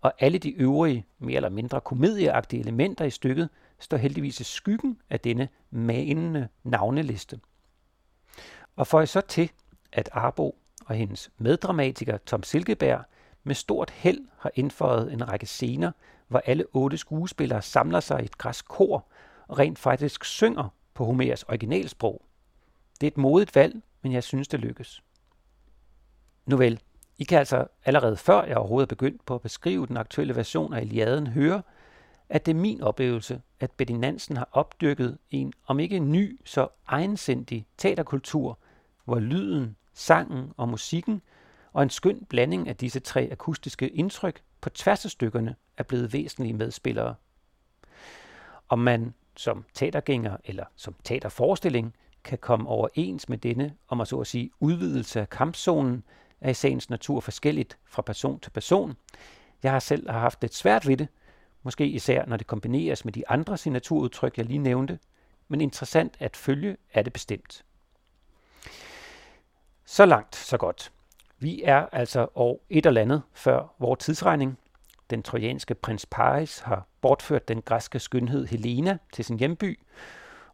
og 0.00 0.12
alle 0.18 0.38
de 0.38 0.50
øvrige, 0.50 1.06
mere 1.18 1.36
eller 1.36 1.48
mindre 1.48 1.80
komedieagtige 1.80 2.60
elementer 2.60 3.04
i 3.04 3.10
stykket, 3.10 3.48
står 3.78 3.96
heldigvis 3.96 4.40
i 4.40 4.44
skyggen 4.44 5.00
af 5.10 5.20
denne 5.20 5.48
manende 5.70 6.48
navneliste. 6.64 7.40
Og 8.76 8.86
får 8.86 8.98
jeg 8.98 9.08
så 9.08 9.20
til, 9.20 9.50
at 9.92 10.08
Arbo 10.12 10.58
og 10.86 10.94
hendes 10.94 11.30
meddramatiker 11.38 12.16
Tom 12.16 12.42
Silkeberg 12.42 13.04
med 13.44 13.54
stort 13.54 13.90
held 13.90 14.20
har 14.38 14.50
indføjet 14.54 15.12
en 15.12 15.28
række 15.28 15.46
scener, 15.46 15.92
hvor 16.28 16.42
alle 16.46 16.64
otte 16.72 16.98
skuespillere 16.98 17.62
samler 17.62 18.00
sig 18.00 18.22
i 18.22 18.24
et 18.24 18.38
græsk 18.38 18.68
kor 18.68 19.06
og 19.48 19.58
rent 19.58 19.78
faktisk 19.78 20.24
synger 20.24 20.68
på 20.94 21.04
Homers 21.04 21.42
originalsprog. 21.42 22.22
Det 23.00 23.06
er 23.06 23.10
et 23.10 23.18
modigt 23.18 23.54
valg, 23.54 23.82
men 24.04 24.12
jeg 24.12 24.24
synes, 24.24 24.48
det 24.48 24.60
lykkes. 24.60 25.02
Nu 26.46 26.56
vel, 26.56 26.80
I 27.18 27.24
kan 27.24 27.38
altså 27.38 27.66
allerede 27.84 28.16
før 28.16 28.42
jeg 28.42 28.56
overhovedet 28.56 28.86
er 28.86 28.94
begyndt 28.96 29.26
på 29.26 29.34
at 29.34 29.40
beskrive 29.40 29.86
den 29.86 29.96
aktuelle 29.96 30.36
version 30.36 30.72
af 30.74 30.82
Iliaden 30.82 31.26
høre, 31.26 31.62
at 32.28 32.46
det 32.46 32.52
er 32.52 32.60
min 32.60 32.80
oplevelse, 32.80 33.42
at 33.60 33.70
Betty 33.70 33.92
Nansen 33.92 34.36
har 34.36 34.48
opdyrket 34.52 35.18
en, 35.30 35.52
om 35.66 35.80
ikke 35.80 35.98
ny, 35.98 36.40
så 36.44 36.68
egensindig 36.86 37.66
teaterkultur, 37.78 38.58
hvor 39.04 39.18
lyden, 39.18 39.76
sangen 39.94 40.52
og 40.56 40.68
musikken 40.68 41.22
og 41.72 41.82
en 41.82 41.90
skøn 41.90 42.24
blanding 42.24 42.68
af 42.68 42.76
disse 42.76 43.00
tre 43.00 43.28
akustiske 43.32 43.88
indtryk 43.88 44.42
på 44.60 44.70
tværs 44.70 45.04
af 45.04 45.10
stykkerne 45.10 45.54
er 45.76 45.82
blevet 45.82 46.12
væsentlige 46.12 46.54
medspillere. 46.54 47.14
Om 48.68 48.78
man 48.78 49.14
som 49.36 49.64
teatergænger 49.74 50.36
eller 50.44 50.64
som 50.76 50.94
teaterforestilling 51.04 51.94
kan 52.24 52.38
komme 52.38 52.68
overens 52.68 53.28
med 53.28 53.38
denne, 53.38 53.74
om 53.88 54.00
at 54.00 54.08
så 54.08 54.20
at 54.20 54.26
sige, 54.26 54.50
udvidelse 54.60 55.20
af 55.20 55.30
kampzonen, 55.30 56.04
er 56.40 56.50
i 56.50 56.54
sagens 56.54 56.90
natur 56.90 57.20
forskelligt 57.20 57.78
fra 57.86 58.02
person 58.02 58.40
til 58.40 58.50
person. 58.50 58.94
Jeg 59.62 59.72
har 59.72 59.78
selv 59.78 60.10
haft 60.10 60.42
lidt 60.42 60.54
svært 60.54 60.88
ved 60.88 60.96
det, 60.96 61.08
måske 61.62 61.86
især 61.86 62.26
når 62.26 62.36
det 62.36 62.46
kombineres 62.46 63.04
med 63.04 63.12
de 63.12 63.28
andre 63.28 63.56
signaturudtryk, 63.56 64.38
jeg 64.38 64.46
lige 64.46 64.58
nævnte, 64.58 64.98
men 65.48 65.60
interessant 65.60 66.16
at 66.18 66.36
følge 66.36 66.76
er 66.92 67.02
det 67.02 67.12
bestemt. 67.12 67.64
Så 69.84 70.06
langt, 70.06 70.36
så 70.36 70.56
godt. 70.56 70.92
Vi 71.38 71.62
er 71.64 71.86
altså 71.92 72.26
år 72.34 72.60
et 72.70 72.86
eller 72.86 73.00
andet 73.00 73.22
før 73.32 73.74
vores 73.78 74.04
tidsregning. 74.04 74.58
Den 75.10 75.22
trojanske 75.22 75.74
prins 75.74 76.06
Paris 76.06 76.58
har 76.58 76.86
bortført 77.00 77.48
den 77.48 77.62
græske 77.62 77.98
skønhed 77.98 78.46
Helena 78.46 78.98
til 79.12 79.24
sin 79.24 79.38
hjemby, 79.38 79.78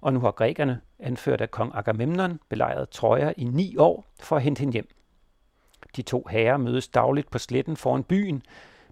og 0.00 0.12
nu 0.12 0.21
har 0.21 0.30
grækerne, 0.30 0.80
anført 0.99 1.40
af 1.40 1.50
kong 1.50 1.73
Agamemnon, 1.75 2.40
belejret 2.49 2.90
Troja 2.90 3.33
i 3.37 3.45
ni 3.45 3.76
år 3.76 4.04
for 4.21 4.37
at 4.37 4.42
hente 4.42 4.61
hende 4.61 4.73
hjem. 4.73 4.88
De 5.97 6.02
to 6.02 6.26
herrer 6.30 6.57
mødes 6.57 6.88
dagligt 6.88 7.30
på 7.30 7.38
sletten 7.38 7.76
foran 7.76 8.04
byen, 8.04 8.42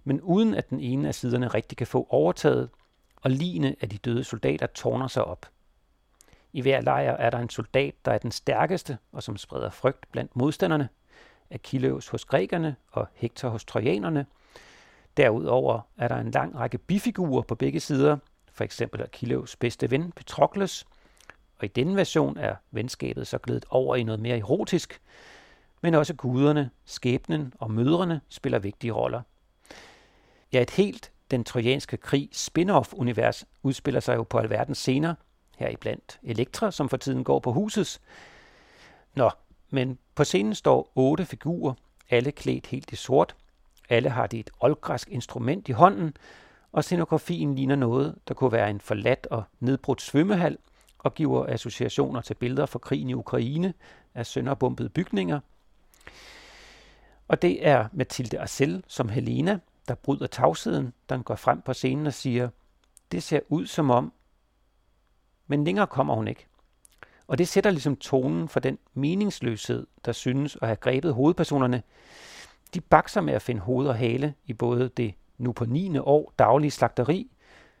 men 0.03 0.21
uden 0.21 0.55
at 0.55 0.69
den 0.69 0.79
ene 0.79 1.07
af 1.07 1.15
siderne 1.15 1.47
rigtig 1.47 1.77
kan 1.77 1.87
få 1.87 2.07
overtaget, 2.09 2.69
og 3.15 3.31
ligene 3.31 3.75
af 3.81 3.89
de 3.89 3.97
døde 3.97 4.23
soldater 4.23 4.67
tårner 4.67 5.07
sig 5.07 5.25
op. 5.25 5.45
I 6.53 6.61
hver 6.61 6.81
lejr 6.81 7.11
er 7.11 7.29
der 7.29 7.37
en 7.37 7.49
soldat, 7.49 7.93
der 8.05 8.11
er 8.11 8.17
den 8.17 8.31
stærkeste 8.31 8.97
og 9.11 9.23
som 9.23 9.37
spreder 9.37 9.69
frygt 9.69 10.11
blandt 10.11 10.35
modstanderne, 10.35 10.89
Achilleus 11.49 12.07
hos 12.07 12.25
grækerne 12.25 12.75
og 12.91 13.07
Hector 13.13 13.49
hos 13.49 13.65
trojanerne. 13.65 14.25
Derudover 15.17 15.81
er 15.97 16.07
der 16.07 16.17
en 16.17 16.31
lang 16.31 16.55
række 16.55 16.77
bifigurer 16.77 17.41
på 17.41 17.55
begge 17.55 17.79
sider, 17.79 18.17
for 18.51 18.63
eksempel 18.63 19.01
Achilleus 19.01 19.55
bedste 19.55 19.91
ven 19.91 20.11
Patrokles, 20.11 20.87
og 21.59 21.65
i 21.65 21.67
denne 21.67 21.95
version 21.95 22.37
er 22.37 22.55
venskabet 22.71 23.27
så 23.27 23.37
glædet 23.37 23.65
over 23.69 23.95
i 23.95 24.03
noget 24.03 24.19
mere 24.19 24.37
erotisk, 24.37 25.01
men 25.81 25.93
også 25.93 26.13
guderne, 26.13 26.69
skæbnen 26.85 27.53
og 27.59 27.71
mødrene 27.71 28.21
spiller 28.29 28.59
vigtige 28.59 28.91
roller. 28.91 29.21
Ja, 30.53 30.61
et 30.61 30.69
helt 30.71 31.11
den 31.31 31.43
trojanske 31.43 31.97
krig 31.97 32.29
spin-off-univers 32.31 33.45
udspiller 33.63 33.99
sig 33.99 34.15
jo 34.15 34.23
på 34.23 34.37
alverdens 34.37 34.77
scener, 34.77 35.15
her 35.57 35.69
iblandt 35.69 36.19
Elektra, 36.23 36.71
som 36.71 36.89
for 36.89 36.97
tiden 36.97 37.23
går 37.23 37.39
på 37.39 37.53
huset. 37.53 37.99
Nå, 39.15 39.29
Men 39.69 39.99
på 40.15 40.23
scenen 40.23 40.55
står 40.55 40.91
otte 40.95 41.25
figurer, 41.25 41.73
alle 42.09 42.31
klædt 42.31 42.67
helt 42.67 42.91
i 42.91 42.95
sort. 42.95 43.35
Alle 43.89 44.09
har 44.09 44.27
de 44.27 44.39
et 44.39 44.49
oldgræsk 44.59 45.09
instrument 45.09 45.69
i 45.69 45.71
hånden, 45.71 46.13
og 46.71 46.83
scenografien 46.83 47.55
ligner 47.55 47.75
noget, 47.75 48.15
der 48.27 48.33
kunne 48.33 48.51
være 48.51 48.69
en 48.69 48.81
forladt 48.81 49.27
og 49.31 49.43
nedbrudt 49.59 50.01
svømmehal, 50.01 50.57
og 50.99 51.13
giver 51.13 51.45
associationer 51.45 52.21
til 52.21 52.33
billeder 52.33 52.65
fra 52.65 52.79
krigen 52.79 53.09
i 53.09 53.13
Ukraine 53.13 53.73
af 54.15 54.25
sønderbombede 54.25 54.89
bygninger. 54.89 55.39
Og 57.27 57.41
det 57.41 57.67
er 57.67 57.87
Mathilde 57.93 58.39
Arcel 58.39 58.83
som 58.87 59.09
Helena, 59.09 59.59
der 59.87 59.95
bryder 59.95 60.27
tavsheden, 60.27 60.93
da 61.09 61.17
går 61.17 61.35
frem 61.35 61.61
på 61.61 61.73
scenen 61.73 62.07
og 62.07 62.13
siger, 62.13 62.49
det 63.11 63.23
ser 63.23 63.39
ud 63.49 63.67
som 63.67 63.89
om, 63.89 64.13
men 65.47 65.63
længere 65.63 65.87
kommer 65.87 66.15
hun 66.15 66.27
ikke. 66.27 66.47
Og 67.27 67.37
det 67.37 67.47
sætter 67.47 67.71
ligesom 67.71 67.95
tonen 67.95 68.49
for 68.49 68.59
den 68.59 68.77
meningsløshed, 68.93 69.87
der 70.05 70.11
synes 70.11 70.57
at 70.61 70.67
have 70.67 70.75
grebet 70.75 71.13
hovedpersonerne. 71.13 71.83
De 72.73 72.81
bakser 72.81 73.21
med 73.21 73.33
at 73.33 73.41
finde 73.41 73.61
hoved 73.61 73.87
og 73.87 73.97
hale 73.97 74.33
i 74.45 74.53
både 74.53 74.89
det 74.89 75.13
nu 75.37 75.51
på 75.51 75.65
9. 75.65 75.97
år 75.97 76.33
daglige 76.39 76.71
slagteri, 76.71 77.31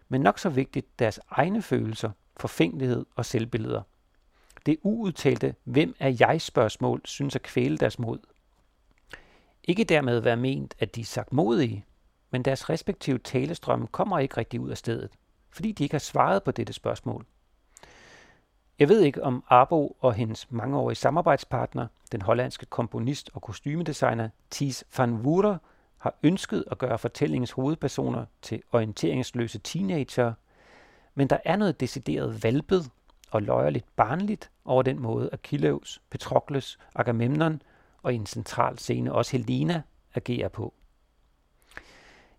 men 0.09 0.21
nok 0.21 0.39
så 0.39 0.49
vigtigt 0.49 0.99
deres 0.99 1.19
egne 1.29 1.61
følelser, 1.61 2.11
forfængelighed 2.39 3.05
og 3.15 3.25
selvbilleder. 3.25 3.81
Det 4.65 4.77
uudtalte 4.81 5.55
hvem 5.63 5.95
er 5.99 6.15
jeg 6.19 6.41
spørgsmål 6.41 7.01
synes 7.05 7.35
at 7.35 7.41
kvæle 7.41 7.77
deres 7.77 7.99
mod. 7.99 8.19
Ikke 9.63 9.83
dermed 9.83 10.19
være 10.19 10.37
ment, 10.37 10.75
at 10.79 10.95
de 10.95 11.01
er 11.01 11.05
sagt 11.05 11.33
modige, 11.33 11.85
men 12.31 12.45
deres 12.45 12.69
respektive 12.69 13.17
talestrømme 13.17 13.87
kommer 13.87 14.19
ikke 14.19 14.37
rigtig 14.37 14.59
ud 14.59 14.69
af 14.69 14.77
stedet, 14.77 15.11
fordi 15.51 15.71
de 15.71 15.83
ikke 15.83 15.93
har 15.93 15.99
svaret 15.99 16.43
på 16.43 16.51
dette 16.51 16.73
spørgsmål. 16.73 17.25
Jeg 18.79 18.89
ved 18.89 19.01
ikke, 19.01 19.23
om 19.23 19.43
Arbo 19.47 19.97
og 19.99 20.13
hendes 20.13 20.51
mangeårige 20.51 20.95
samarbejdspartner, 20.95 21.87
den 22.11 22.21
hollandske 22.21 22.65
komponist 22.65 23.29
og 23.33 23.41
kostymedesigner 23.41 24.29
Thies 24.51 24.83
van 24.97 25.13
Wurer, 25.13 25.57
har 25.97 26.15
ønsket 26.23 26.65
at 26.71 26.77
gøre 26.77 26.97
fortællingens 26.97 27.51
hovedpersoner 27.51 28.25
til 28.41 28.61
orienteringsløse 28.71 29.59
teenager, 29.59 30.33
men 31.15 31.27
der 31.27 31.37
er 31.45 31.55
noget 31.55 31.79
decideret 31.79 32.43
valpet 32.43 32.89
og 33.31 33.41
løjerligt 33.41 33.95
barnligt 33.95 34.51
over 34.65 34.83
den 34.83 34.99
måde, 34.99 35.29
Achilleus, 35.33 36.01
Patrokles, 36.09 36.79
Agamemnon 36.95 37.61
og 38.03 38.13
i 38.13 38.15
en 38.15 38.25
central 38.25 38.79
scene 38.79 39.13
også 39.13 39.37
Helena 39.37 39.81
agerer 40.15 40.47
på. 40.47 40.73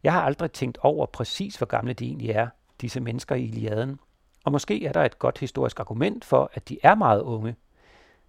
Jeg 0.02 0.12
har 0.12 0.22
aldrig 0.22 0.52
tænkt 0.52 0.78
over 0.78 1.06
præcis, 1.06 1.56
hvor 1.56 1.66
gamle 1.66 1.92
de 1.92 2.06
egentlig 2.06 2.30
er, 2.30 2.48
disse 2.80 3.00
mennesker 3.00 3.34
i 3.34 3.44
Iliaden, 3.44 4.00
og 4.44 4.52
måske 4.52 4.86
er 4.86 4.92
der 4.92 5.04
et 5.04 5.18
godt 5.18 5.38
historisk 5.38 5.80
argument 5.80 6.24
for, 6.24 6.50
at 6.54 6.68
de 6.68 6.78
er 6.82 6.94
meget 6.94 7.20
unge. 7.20 7.56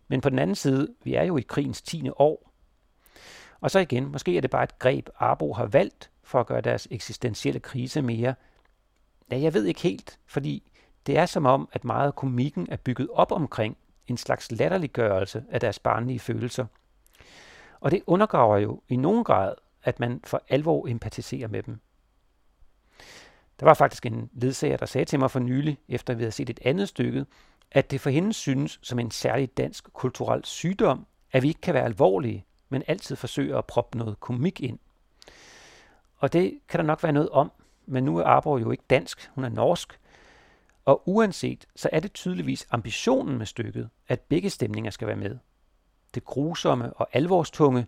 Men 0.07 0.21
på 0.21 0.29
den 0.29 0.39
anden 0.39 0.55
side, 0.55 0.95
vi 1.03 1.13
er 1.13 1.23
jo 1.23 1.37
i 1.37 1.41
krigens 1.41 1.81
10. 1.81 2.09
år. 2.15 2.51
Og 3.61 3.71
så 3.71 3.79
igen, 3.79 4.11
måske 4.11 4.37
er 4.37 4.41
det 4.41 4.49
bare 4.49 4.63
et 4.63 4.79
greb, 4.79 5.09
Arbo 5.15 5.53
har 5.53 5.65
valgt 5.65 6.11
for 6.23 6.39
at 6.39 6.47
gøre 6.47 6.61
deres 6.61 6.87
eksistentielle 6.91 7.59
krise 7.59 8.01
mere. 8.01 8.35
Ja, 9.31 9.39
jeg 9.39 9.53
ved 9.53 9.65
ikke 9.65 9.81
helt, 9.81 10.19
fordi 10.25 10.71
det 11.05 11.17
er 11.17 11.25
som 11.25 11.45
om, 11.45 11.69
at 11.71 11.83
meget 11.83 12.07
af 12.07 12.15
komikken 12.15 12.67
er 12.69 12.75
bygget 12.75 13.09
op 13.13 13.31
omkring 13.31 13.77
en 14.07 14.17
slags 14.17 14.51
latterliggørelse 14.51 15.43
af 15.49 15.59
deres 15.59 15.79
barnlige 15.79 16.19
følelser. 16.19 16.65
Og 17.79 17.91
det 17.91 18.03
undergraver 18.07 18.57
jo 18.57 18.81
i 18.89 18.95
nogen 18.95 19.23
grad, 19.23 19.53
at 19.83 19.99
man 19.99 20.21
for 20.23 20.43
alvor 20.49 20.87
empatiserer 20.87 21.47
med 21.47 21.63
dem. 21.63 21.79
Der 23.59 23.65
var 23.65 23.73
faktisk 23.73 24.05
en 24.05 24.29
ledsager, 24.33 24.77
der 24.77 24.85
sagde 24.85 25.05
til 25.05 25.19
mig 25.19 25.31
for 25.31 25.39
nylig, 25.39 25.77
efter 25.89 26.13
vi 26.13 26.23
havde 26.23 26.31
set 26.31 26.49
et 26.49 26.59
andet 26.65 26.89
stykke, 26.89 27.25
at 27.71 27.91
det 27.91 28.01
for 28.01 28.09
hende 28.09 28.33
synes 28.33 28.79
som 28.83 28.99
en 28.99 29.11
særlig 29.11 29.57
dansk 29.57 29.93
kulturel 29.93 30.45
sygdom, 30.45 31.05
at 31.31 31.43
vi 31.43 31.47
ikke 31.47 31.61
kan 31.61 31.73
være 31.73 31.85
alvorlige, 31.85 32.45
men 32.69 32.83
altid 32.87 33.15
forsøger 33.15 33.57
at 33.57 33.65
proppe 33.65 33.97
noget 33.97 34.19
komik 34.19 34.61
ind. 34.61 34.79
Og 36.17 36.33
det 36.33 36.59
kan 36.69 36.79
der 36.79 36.85
nok 36.85 37.03
være 37.03 37.11
noget 37.11 37.29
om, 37.29 37.51
men 37.91 38.03
nu 38.03 38.17
er 38.17 38.23
Arbor 38.23 38.57
jo 38.57 38.71
ikke 38.71 38.83
dansk, 38.89 39.31
hun 39.35 39.43
er 39.43 39.49
norsk. 39.49 39.99
Og 40.85 41.03
uanset, 41.05 41.65
så 41.75 41.89
er 41.91 41.99
det 41.99 42.13
tydeligvis 42.13 42.67
ambitionen 42.71 43.37
med 43.37 43.45
stykket, 43.45 43.89
at 44.07 44.19
begge 44.19 44.49
stemninger 44.49 44.91
skal 44.91 45.07
være 45.07 45.15
med. 45.15 45.37
Det 46.15 46.25
grusomme 46.25 46.93
og 46.93 47.07
alvorstunge, 47.13 47.87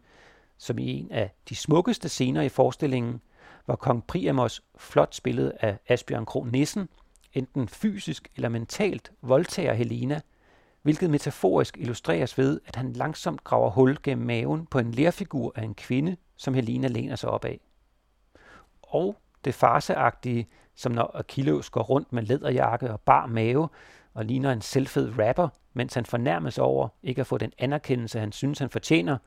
som 0.57 0.79
i 0.79 0.99
en 0.99 1.11
af 1.11 1.31
de 1.49 1.55
smukkeste 1.55 2.09
scener 2.09 2.41
i 2.41 2.49
forestillingen, 2.49 3.21
hvor 3.65 3.75
kong 3.75 4.07
Priamos, 4.07 4.63
flot 4.77 5.15
spillet 5.15 5.53
af 5.59 5.77
Asbjørn 5.87 6.25
Kron 6.25 6.49
Nissen, 6.49 6.89
enten 7.33 7.67
fysisk 7.67 8.27
eller 8.35 8.49
mentalt 8.49 9.11
voldtager 9.21 9.73
Helena, 9.73 10.21
hvilket 10.81 11.09
metaforisk 11.09 11.77
illustreres 11.77 12.37
ved, 12.37 12.59
at 12.65 12.75
han 12.75 12.93
langsomt 12.93 13.43
graver 13.43 13.69
hul 13.69 13.97
gennem 14.03 14.27
maven 14.27 14.65
på 14.65 14.79
en 14.79 14.91
lærfigur 14.91 15.51
af 15.55 15.63
en 15.63 15.75
kvinde, 15.75 16.17
som 16.35 16.53
Helena 16.53 16.87
læner 16.87 17.15
sig 17.15 17.29
op 17.29 17.45
af. 17.45 17.59
Og 18.81 19.15
det 19.45 19.53
farseagtige, 19.53 20.47
som 20.75 20.91
når 20.91 21.11
Achilles 21.15 21.69
går 21.69 21.81
rundt 21.81 22.13
med 22.13 22.23
læderjakke 22.23 22.91
og 22.91 23.01
bar 23.01 23.25
mave 23.25 23.69
og 24.13 24.25
ligner 24.25 24.51
en 24.51 24.61
selvfed 24.61 25.19
rapper, 25.19 25.49
mens 25.73 25.93
han 25.93 26.05
fornærmes 26.05 26.57
over 26.57 26.87
ikke 27.03 27.21
at 27.21 27.27
få 27.27 27.37
den 27.37 27.51
anerkendelse, 27.57 28.19
han 28.19 28.31
synes, 28.31 28.59
han 28.59 28.69
fortjener, 28.69 29.17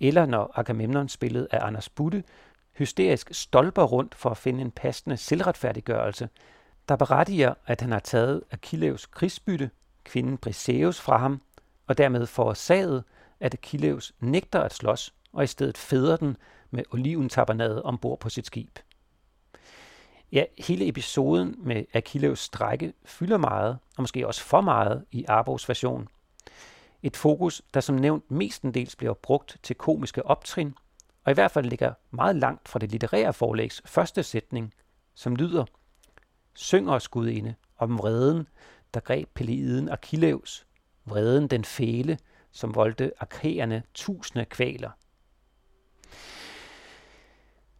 eller 0.00 0.26
når 0.26 0.52
Agamemnon 0.54 1.08
spillet 1.08 1.48
af 1.50 1.66
Anders 1.66 1.88
Budde 1.88 2.22
hysterisk 2.72 3.28
stolper 3.32 3.82
rundt 3.82 4.14
for 4.14 4.30
at 4.30 4.36
finde 4.36 4.60
en 4.60 4.70
passende 4.70 5.16
selvretfærdiggørelse, 5.16 6.28
der 6.88 6.96
berettiger, 6.96 7.54
at 7.66 7.80
han 7.80 7.92
har 7.92 7.98
taget 7.98 8.42
Achilleus 8.50 9.06
krigsbytte, 9.06 9.70
kvinden 10.04 10.38
Briseus, 10.38 11.00
fra 11.00 11.18
ham, 11.18 11.42
og 11.86 11.98
dermed 11.98 12.26
forårsaget, 12.26 13.04
at 13.40 13.54
Achilleus 13.54 14.12
nægter 14.20 14.60
at 14.60 14.74
slås, 14.74 15.14
og 15.32 15.44
i 15.44 15.46
stedet 15.46 15.78
fædrer 15.78 16.16
den 16.16 16.36
med 16.70 16.84
oliventabernadet 16.90 17.82
ombord 17.82 18.20
på 18.20 18.28
sit 18.28 18.46
skib. 18.46 18.78
Ja, 20.32 20.44
hele 20.58 20.88
episoden 20.88 21.54
med 21.58 21.84
Achilleus 21.92 22.38
strække 22.38 22.92
fylder 23.04 23.38
meget, 23.38 23.78
og 23.96 24.02
måske 24.02 24.26
også 24.26 24.42
for 24.42 24.60
meget 24.60 25.04
i 25.10 25.24
Arbos 25.28 25.68
version. 25.68 26.08
Et 27.02 27.16
fokus, 27.16 27.62
der 27.74 27.80
som 27.80 27.94
nævnt 27.94 28.30
mestendels 28.30 28.96
bliver 28.96 29.14
brugt 29.14 29.56
til 29.62 29.76
komiske 29.76 30.26
optrin, 30.26 30.74
og 31.24 31.30
i 31.30 31.34
hvert 31.34 31.50
fald 31.50 31.66
ligger 31.66 31.94
meget 32.10 32.36
langt 32.36 32.68
fra 32.68 32.78
det 32.78 32.90
litterære 32.90 33.32
forlægs 33.32 33.82
første 33.84 34.22
sætning, 34.22 34.74
som 35.14 35.36
lyder, 35.36 35.64
Syng 36.54 36.90
os, 36.90 37.08
gudinde, 37.08 37.54
om 37.78 37.98
vreden, 37.98 38.48
der 38.94 39.00
greb 39.00 39.28
Peleiden 39.34 39.88
Achilleus, 39.88 40.66
vreden 41.04 41.48
den 41.48 41.64
fæle, 41.64 42.18
som 42.50 42.74
voldte 42.74 43.12
arkæerne 43.20 43.82
tusinde 43.94 44.44
kvaler. 44.44 44.90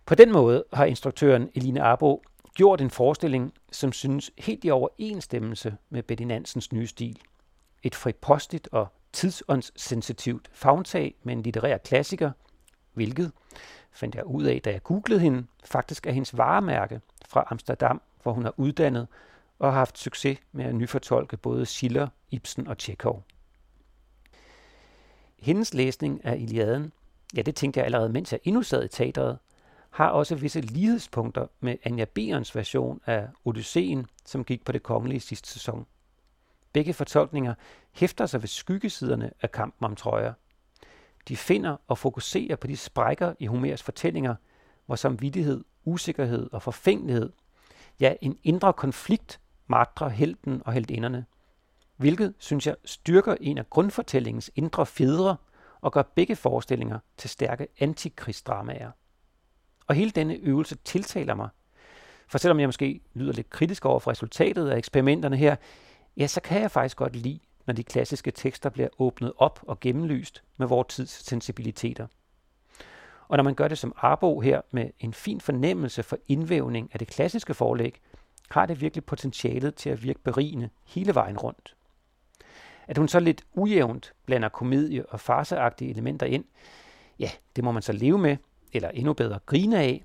På 0.06 0.14
den 0.14 0.32
måde 0.32 0.64
har 0.73 0.85
instruktøren 0.85 1.50
Eline 1.54 1.82
Arbo 1.82 2.23
gjort 2.54 2.80
en 2.80 2.90
forestilling, 2.90 3.54
som 3.73 3.92
synes 3.92 4.30
helt 4.38 4.64
i 4.64 4.71
overensstemmelse 4.71 5.76
med 5.90 6.02
Betty 6.02 6.25
Nansens 6.25 6.73
nye 6.73 6.87
stil. 6.87 7.18
Et 7.82 7.94
fripostigt 7.94 8.68
og 8.73 8.87
tidsåndssensitivt 9.12 10.50
fagntag 10.52 11.14
med 11.23 11.32
en 11.32 11.42
litterær 11.42 11.76
klassiker– 11.76 12.30
hvilket, 12.92 13.32
fandt 13.92 14.14
jeg 14.14 14.25
ud 14.25 14.44
af, 14.44 14.62
da 14.64 14.71
jeg 14.71 14.82
googlede 14.82 15.21
hende, 15.21 15.47
faktisk 15.64 16.06
er 16.06 16.11
hendes 16.12 16.37
varemærke 16.37 17.00
fra 17.28 17.47
Amsterdam, 17.50 18.02
hvor 18.23 18.32
hun 18.32 18.47
er 18.47 18.50
uddannet 18.56 19.06
og 19.59 19.73
har 19.73 19.78
haft 19.78 19.99
succes 19.99 20.38
med 20.52 20.64
at 20.64 20.75
nyfortolke 20.75 21.37
både 21.37 21.66
Schiller, 21.66 22.09
Ibsen 22.30 22.68
og 22.68 22.78
Tjekov. 22.78 23.25
Hendes 25.38 25.75
læsning 25.75 26.25
af 26.25 26.37
Iliaden, 26.38 26.92
ja 27.37 27.42
det 27.42 27.54
tænkte 27.54 27.78
jeg 27.78 27.85
allerede, 27.85 28.09
mens 28.09 28.32
jeg 28.32 28.40
endnu 28.44 28.62
sad 28.62 28.85
i 28.85 28.88
teateret, 28.88 29.38
har 29.93 30.09
også 30.09 30.35
visse 30.35 30.61
lighedspunkter 30.61 31.47
med 31.61 31.77
Anja 31.85 32.05
Berens 32.05 32.57
version 32.57 33.01
af 33.07 33.29
Odysseen, 33.45 34.07
som 34.25 34.45
gik 34.45 34.65
på 34.65 34.73
det 34.73 34.83
kongelige 34.83 35.21
sidste 35.21 35.49
sæson. 35.49 35.87
Begge 36.73 36.93
fortolkninger 36.95 37.55
hæfter 37.93 38.27
sig 38.27 38.43
ved 38.43 38.49
skyggesiderne 38.49 39.31
af 39.43 39.53
kampen 39.53 39.85
om 39.85 39.97
trøjer. 39.97 40.33
De 41.29 41.37
finder 41.37 41.77
og 41.89 41.99
fokuserer 41.99 42.57
på 42.57 42.67
de 42.67 42.77
sprækker 42.77 43.35
i 43.39 43.47
Homers 43.47 43.83
fortællinger, 43.83 44.35
hvor 44.87 44.97
samvittighed, 44.97 45.65
usikkerhed 45.85 46.49
og 46.53 46.63
forfængelighed, 46.63 47.33
ja, 48.01 48.15
en 48.21 48.39
indre 48.43 48.73
konflikt 48.73 49.41
martrer 49.67 50.09
helten 50.09 50.63
og 50.65 50.73
heldinderne. 50.73 51.25
Hvilket, 51.97 52.35
synes 52.39 52.67
jeg, 52.67 52.77
styrker 52.85 53.37
en 53.41 53.59
af 53.59 53.71
grundfortællingens 53.71 54.51
indre 54.55 54.87
fædre 54.87 55.37
og 55.81 55.93
gør 55.93 56.03
begge 56.03 56.37
forestillinger 56.37 56.99
til 57.17 57.31
stærke 57.31 57.67
antikrigsdramaer. 57.81 58.91
Og 59.93 59.97
hele 59.97 60.11
denne 60.11 60.35
øvelse 60.35 60.77
tiltaler 60.85 61.35
mig. 61.35 61.49
For 62.29 62.39
selvom 62.39 62.61
jeg 62.61 62.69
måske 62.69 63.01
lyder 63.15 63.33
lidt 63.33 63.51
kritisk 63.51 63.85
over 63.85 63.99
for 64.01 64.11
resultatet 64.11 64.69
af 64.69 64.79
eksperimenterne 64.79 65.37
her, 65.37 65.57
ja, 66.17 66.27
så 66.27 66.41
kan 66.41 66.63
jeg 66.63 66.71
faktisk 66.71 66.97
godt 66.97 67.17
lide, 67.17 67.39
når 67.67 67.75
de 67.75 67.85
klassiske 67.85 68.31
tekster 68.31 68.71
bliver 68.71 68.89
åbnet 68.99 69.33
op 69.37 69.61
og 69.63 69.81
gennemlyst 69.81 70.43
med 70.57 70.67
vores 70.67 70.95
tids 70.95 71.11
sensibiliteter. 71.11 72.07
Og 73.29 73.37
når 73.37 73.45
man 73.45 73.55
gør 73.55 73.69
det 73.69 73.79
som 73.79 73.93
Arbo 73.97 74.41
her 74.41 74.61
med 74.71 74.91
en 75.01 75.15
fin 75.15 75.41
fornemmelse 75.41 76.03
for 76.03 76.19
indvævning 76.29 76.91
af 76.93 76.99
det 76.99 77.09
klassiske 77.09 77.55
forlæg, 77.55 78.01
har 78.51 78.67
det 78.67 78.81
virkelig 78.81 79.05
potentialet 79.05 79.75
til 79.75 79.91
at 79.91 80.03
virke 80.03 80.21
berigende 80.21 80.69
hele 80.87 81.15
vejen 81.15 81.39
rundt. 81.39 81.77
At 82.87 82.99
hun 82.99 83.09
så 83.09 83.21
lidt 83.21 83.45
ujævnt 83.53 84.15
blander 84.27 84.49
komedie 84.49 85.07
og 85.07 85.21
farseagtige 85.21 85.91
elementer 85.91 86.27
ind, 86.27 86.45
ja, 87.19 87.31
det 87.57 87.65
må 87.65 87.73
man 87.73 87.83
så 87.83 87.93
leve 87.93 88.19
med, 88.19 88.37
eller 88.73 88.88
endnu 88.88 89.12
bedre 89.12 89.38
grine 89.47 89.79
af. 89.79 90.05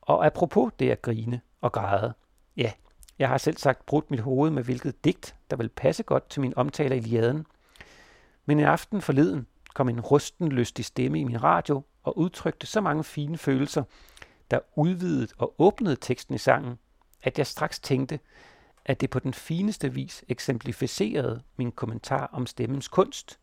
Og 0.00 0.26
apropos 0.26 0.72
det 0.78 0.90
at 0.90 1.02
grine 1.02 1.40
og 1.60 1.72
græde, 1.72 2.14
ja, 2.56 2.72
jeg 3.18 3.28
har 3.28 3.38
selv 3.38 3.56
sagt 3.56 3.86
brudt 3.86 4.10
mit 4.10 4.20
hoved 4.20 4.50
med 4.50 4.62
hvilket 4.62 5.04
digt, 5.04 5.36
der 5.50 5.56
vil 5.56 5.68
passe 5.68 6.02
godt 6.02 6.30
til 6.30 6.40
min 6.40 6.52
omtale 6.56 6.94
i 6.94 6.98
Iliaden. 6.98 7.46
Men 8.46 8.58
en 8.58 8.64
aften 8.64 9.02
forleden 9.02 9.46
kom 9.74 9.88
en 9.88 10.00
rusten 10.00 10.48
lystig 10.48 10.84
stemme 10.84 11.20
i 11.20 11.24
min 11.24 11.42
radio 11.42 11.82
og 12.02 12.18
udtrykte 12.18 12.66
så 12.66 12.80
mange 12.80 13.04
fine 13.04 13.38
følelser, 13.38 13.84
der 14.50 14.58
udvidede 14.76 15.28
og 15.38 15.54
åbnede 15.58 15.96
teksten 15.96 16.34
i 16.34 16.38
sangen, 16.38 16.78
at 17.22 17.38
jeg 17.38 17.46
straks 17.46 17.80
tænkte, 17.80 18.20
at 18.84 19.00
det 19.00 19.10
på 19.10 19.18
den 19.18 19.34
fineste 19.34 19.94
vis 19.94 20.24
eksemplificerede 20.28 21.42
min 21.56 21.72
kommentar 21.72 22.30
om 22.32 22.46
stemmens 22.46 22.88
kunst, 22.88 23.38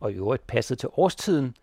og 0.00 0.12
i 0.12 0.14
øvrigt 0.14 0.46
passede 0.46 0.78
til 0.78 0.88
årstiden, 0.92 1.56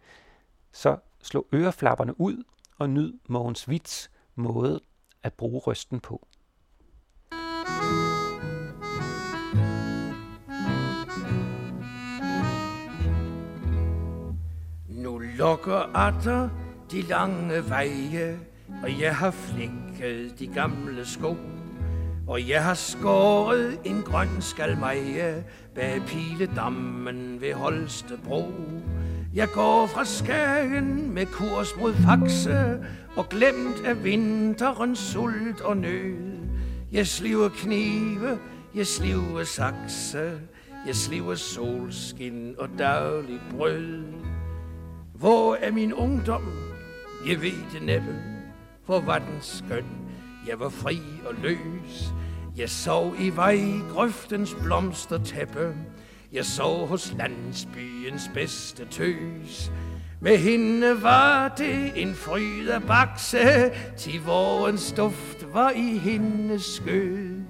så 0.72 0.98
slå 1.24 1.48
øreflapperne 1.54 2.22
ud 2.22 2.44
og 2.78 2.90
nyd 2.90 3.14
Mogens 3.30 3.70
Vits 3.70 4.12
måde 4.36 4.80
at 5.24 5.34
bruge 5.34 5.60
røsten 5.60 6.00
på. 6.00 6.28
Nu 14.88 15.18
lukker 15.18 15.96
atter 15.96 16.50
de 16.92 17.02
lange 17.02 17.70
veje, 17.70 18.40
og 18.84 19.00
jeg 19.00 19.16
har 19.16 19.32
flækket 19.32 20.40
de 20.40 20.48
gamle 20.48 21.06
sko. 21.06 21.38
Og 22.28 22.50
jeg 22.50 22.64
har 22.64 22.74
skåret 22.74 23.80
en 23.86 24.02
grøn 24.02 24.42
skalmeje 24.42 25.46
bag 25.76 26.02
piledammen 26.08 27.42
ved 27.42 27.54
Holstebro. 27.54 28.52
Jeg 29.36 29.50
går 29.54 29.88
fra 29.88 30.06
Skagen 30.06 31.14
med 31.14 31.26
kurs 31.26 31.76
mod 31.80 31.94
Faxe 31.94 32.80
og 33.16 33.30
glemt 33.30 33.86
af 33.86 34.04
vinterens 34.04 35.00
sult 35.00 35.62
og 35.62 35.78
nød. 35.78 36.38
Jeg 36.92 37.08
sliver 37.08 37.50
knive, 37.50 38.40
jeg 38.76 38.88
sliver 38.88 39.44
sakse, 39.44 40.32
jeg 40.88 40.96
sliver 40.96 41.36
solskin 41.36 42.56
og 42.58 42.70
dagligt 42.80 43.42
brød. 43.52 44.04
Hvor 45.14 45.56
er 45.56 45.72
min 45.72 45.94
ungdom? 45.94 46.44
Jeg 47.28 47.42
ved 47.42 47.72
det 47.74 47.84
næppe, 47.86 48.16
for 48.86 49.00
var 49.00 49.20
den 49.20 49.38
skøn. 49.42 49.86
Jeg 50.48 50.60
var 50.60 50.70
fri 50.70 51.00
og 51.26 51.34
løs. 51.44 52.14
Jeg 52.58 52.70
sov 52.70 53.16
i 53.20 53.30
vej 53.30 53.60
grøftens 53.94 54.56
blomstertæppe. 54.64 55.76
Jeg 56.34 56.46
sov 56.46 56.88
hos 56.88 57.14
landsbyens 57.18 58.32
bedste 58.34 58.86
tøs. 58.86 59.72
Med 60.20 60.38
hende 60.38 61.04
var 61.04 61.48
det 61.48 61.92
en 61.96 62.16
fryd 62.16 62.68
af 62.68 62.84
bakse, 62.84 63.72
til 63.98 64.22
vorens 64.26 64.92
duft 64.92 65.54
var 65.54 65.70
i 65.70 65.98
hendes 65.98 66.64
skød. 66.64 67.42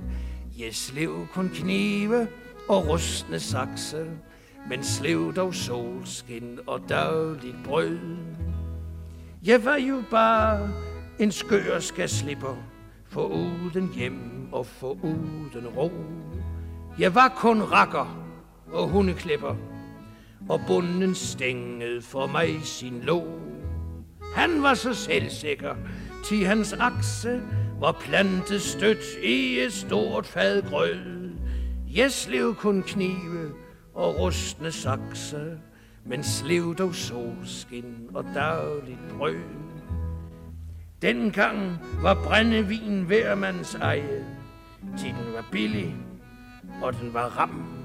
Jeg 0.59 0.75
slev 0.75 1.27
kun 1.33 1.49
knive 1.53 2.27
og 2.69 2.87
rustne 2.89 3.39
sakse, 3.39 4.05
men 4.69 4.83
slev 4.83 5.33
dog 5.35 5.55
solskin 5.55 6.59
og 6.67 6.81
dagligt 6.89 7.63
brød. 7.65 7.99
Jeg 9.43 9.65
var 9.65 9.77
jo 9.77 10.03
bare 10.11 10.69
en 11.19 11.31
skør 11.31 11.79
skal 11.79 12.09
slipper, 12.09 12.55
for 13.09 13.25
uden 13.25 13.93
hjem 13.95 14.47
og 14.51 14.65
for 14.65 14.97
uden 15.03 15.67
ro. 15.77 15.91
Jeg 16.99 17.15
var 17.15 17.33
kun 17.37 17.61
rakker 17.61 18.22
og 18.73 18.89
hundeklipper, 18.89 19.55
og 20.49 20.61
bunden 20.67 21.15
stængede 21.15 22.01
for 22.01 22.27
mig 22.27 22.61
sin 22.63 23.01
lå. 23.01 23.23
Han 24.35 24.63
var 24.63 24.73
så 24.73 24.93
selvsikker, 24.93 25.75
til 26.25 26.45
hans 26.45 26.73
akse 26.73 27.41
var 27.79 27.91
plantet 27.91 28.61
stødt 28.61 29.23
i 29.23 29.59
et 29.59 29.73
stort 29.73 30.25
fad 30.25 30.61
grød. 30.61 31.31
Jeg 31.95 32.11
slev 32.11 32.55
kun 32.55 32.83
knive 32.83 33.51
og 33.93 34.19
rustne 34.19 34.71
sakse, 34.71 35.59
men 36.05 36.23
slev 36.23 36.75
dog 36.75 36.95
solskin 36.95 38.09
og 38.13 38.25
dagligt 38.35 39.09
brød. 39.17 39.35
Dengang 41.01 41.79
var 42.01 42.23
brændevin 42.23 43.03
hver 43.03 43.35
mands 43.35 43.75
eje, 43.75 44.25
til 44.97 45.09
den 45.09 45.33
var 45.33 45.45
billig, 45.51 45.95
og 46.81 46.93
den 46.93 47.13
var 47.13 47.39
ram. 47.39 47.82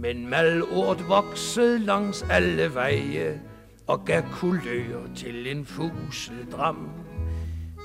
Men 0.00 0.28
malort 0.30 1.08
voksede 1.08 1.78
langs 1.78 2.26
alle 2.30 2.74
veje, 2.74 3.40
og 3.86 4.04
gav 4.04 4.22
kulør 4.32 5.14
til 5.16 5.46
en 5.46 5.64
fuseldram. 5.64 6.88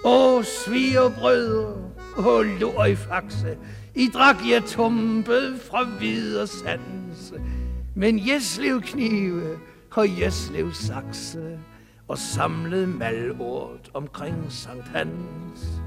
Åh, 0.06 0.43
svigerbrødre, 0.43 1.91
åh, 2.17 2.45
lor 2.60 2.86
i 2.86 2.95
faxe, 2.95 3.58
I 3.95 4.10
drak 4.13 4.36
jeg 4.49 4.63
tumpe 4.63 5.58
fra 5.69 5.84
videre 5.99 6.47
sans. 6.47 7.34
Men 7.95 8.28
Jeslev 8.28 8.82
knive 8.82 9.58
og 9.95 10.21
Jeslev 10.21 10.73
sakse, 10.73 11.60
og 12.08 12.17
samlede 12.17 12.88
malort 12.88 13.91
omkring 13.93 14.45
Sankt 14.49 14.88
Hans. 14.88 15.82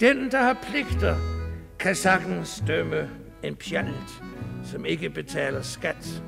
Den, 0.00 0.30
der 0.30 0.42
har 0.42 0.56
pligter, 0.70 1.16
kan 1.78 1.94
sagtens 1.94 2.62
dømme 2.66 3.10
en 3.42 3.56
pjalt, 3.56 4.22
som 4.68 4.84
ikke 4.84 5.10
betaler 5.10 5.62
skat. 5.62 6.22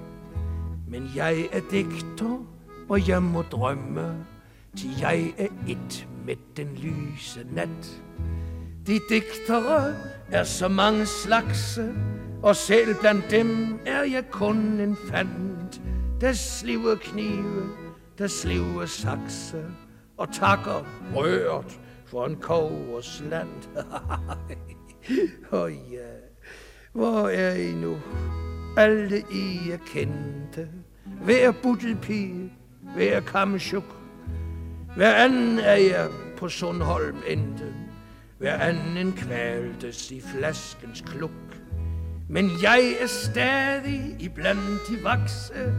Men 0.88 1.10
jeg 1.16 1.48
er 1.52 1.60
digter, 1.70 2.46
og 2.88 3.08
jeg 3.08 3.22
må 3.22 3.42
drømme, 3.42 4.26
til 4.76 4.90
jeg 5.00 5.34
er 5.38 5.48
et 5.68 6.08
med 6.26 6.36
den 6.56 6.68
lyse 6.76 7.46
nat. 7.52 8.02
De 8.86 8.98
digtere 9.08 9.94
er 10.30 10.44
så 10.44 10.68
mange 10.68 11.06
slags, 11.06 11.78
og 12.42 12.56
selv 12.56 12.94
blandt 13.00 13.30
dem 13.30 13.78
er 13.86 14.02
jeg 14.02 14.24
kun 14.30 14.56
en 14.56 14.96
fandt, 15.10 15.80
der 16.20 16.32
sliver 16.32 16.94
knive, 16.94 17.68
der 18.18 18.26
sliver 18.26 18.86
sakse, 18.86 19.64
og 20.16 20.32
takker 20.32 20.84
rørt 21.14 21.80
for 22.06 22.26
en 22.26 22.36
kovers 22.36 23.22
land. 23.30 23.48
Oh, 25.52 25.70
yeah 25.70 26.29
hvor 26.92 27.28
er 27.28 27.54
I 27.54 27.72
nu? 27.72 27.96
Alle 28.76 29.22
I 29.32 29.70
er 29.70 29.78
kendte, 29.86 30.68
hver 31.24 31.52
buttelpige, 31.62 32.52
hver 32.94 33.20
kammesjuk. 33.20 33.84
hver 34.96 35.14
anden 35.14 35.58
er 35.58 35.76
jeg 35.76 36.08
på 36.36 36.48
Sundholm 36.48 37.16
endte, 37.28 37.74
hver 38.38 38.58
anden 38.58 39.12
kvaltes 39.12 40.10
i 40.10 40.20
flaskens 40.20 41.00
kluk. 41.00 41.30
Men 42.28 42.50
jeg 42.62 42.96
er 43.00 43.06
stadig 43.06 44.16
i 44.18 44.28
blandt 44.28 44.80
de 44.88 45.04
vakse, 45.04 45.72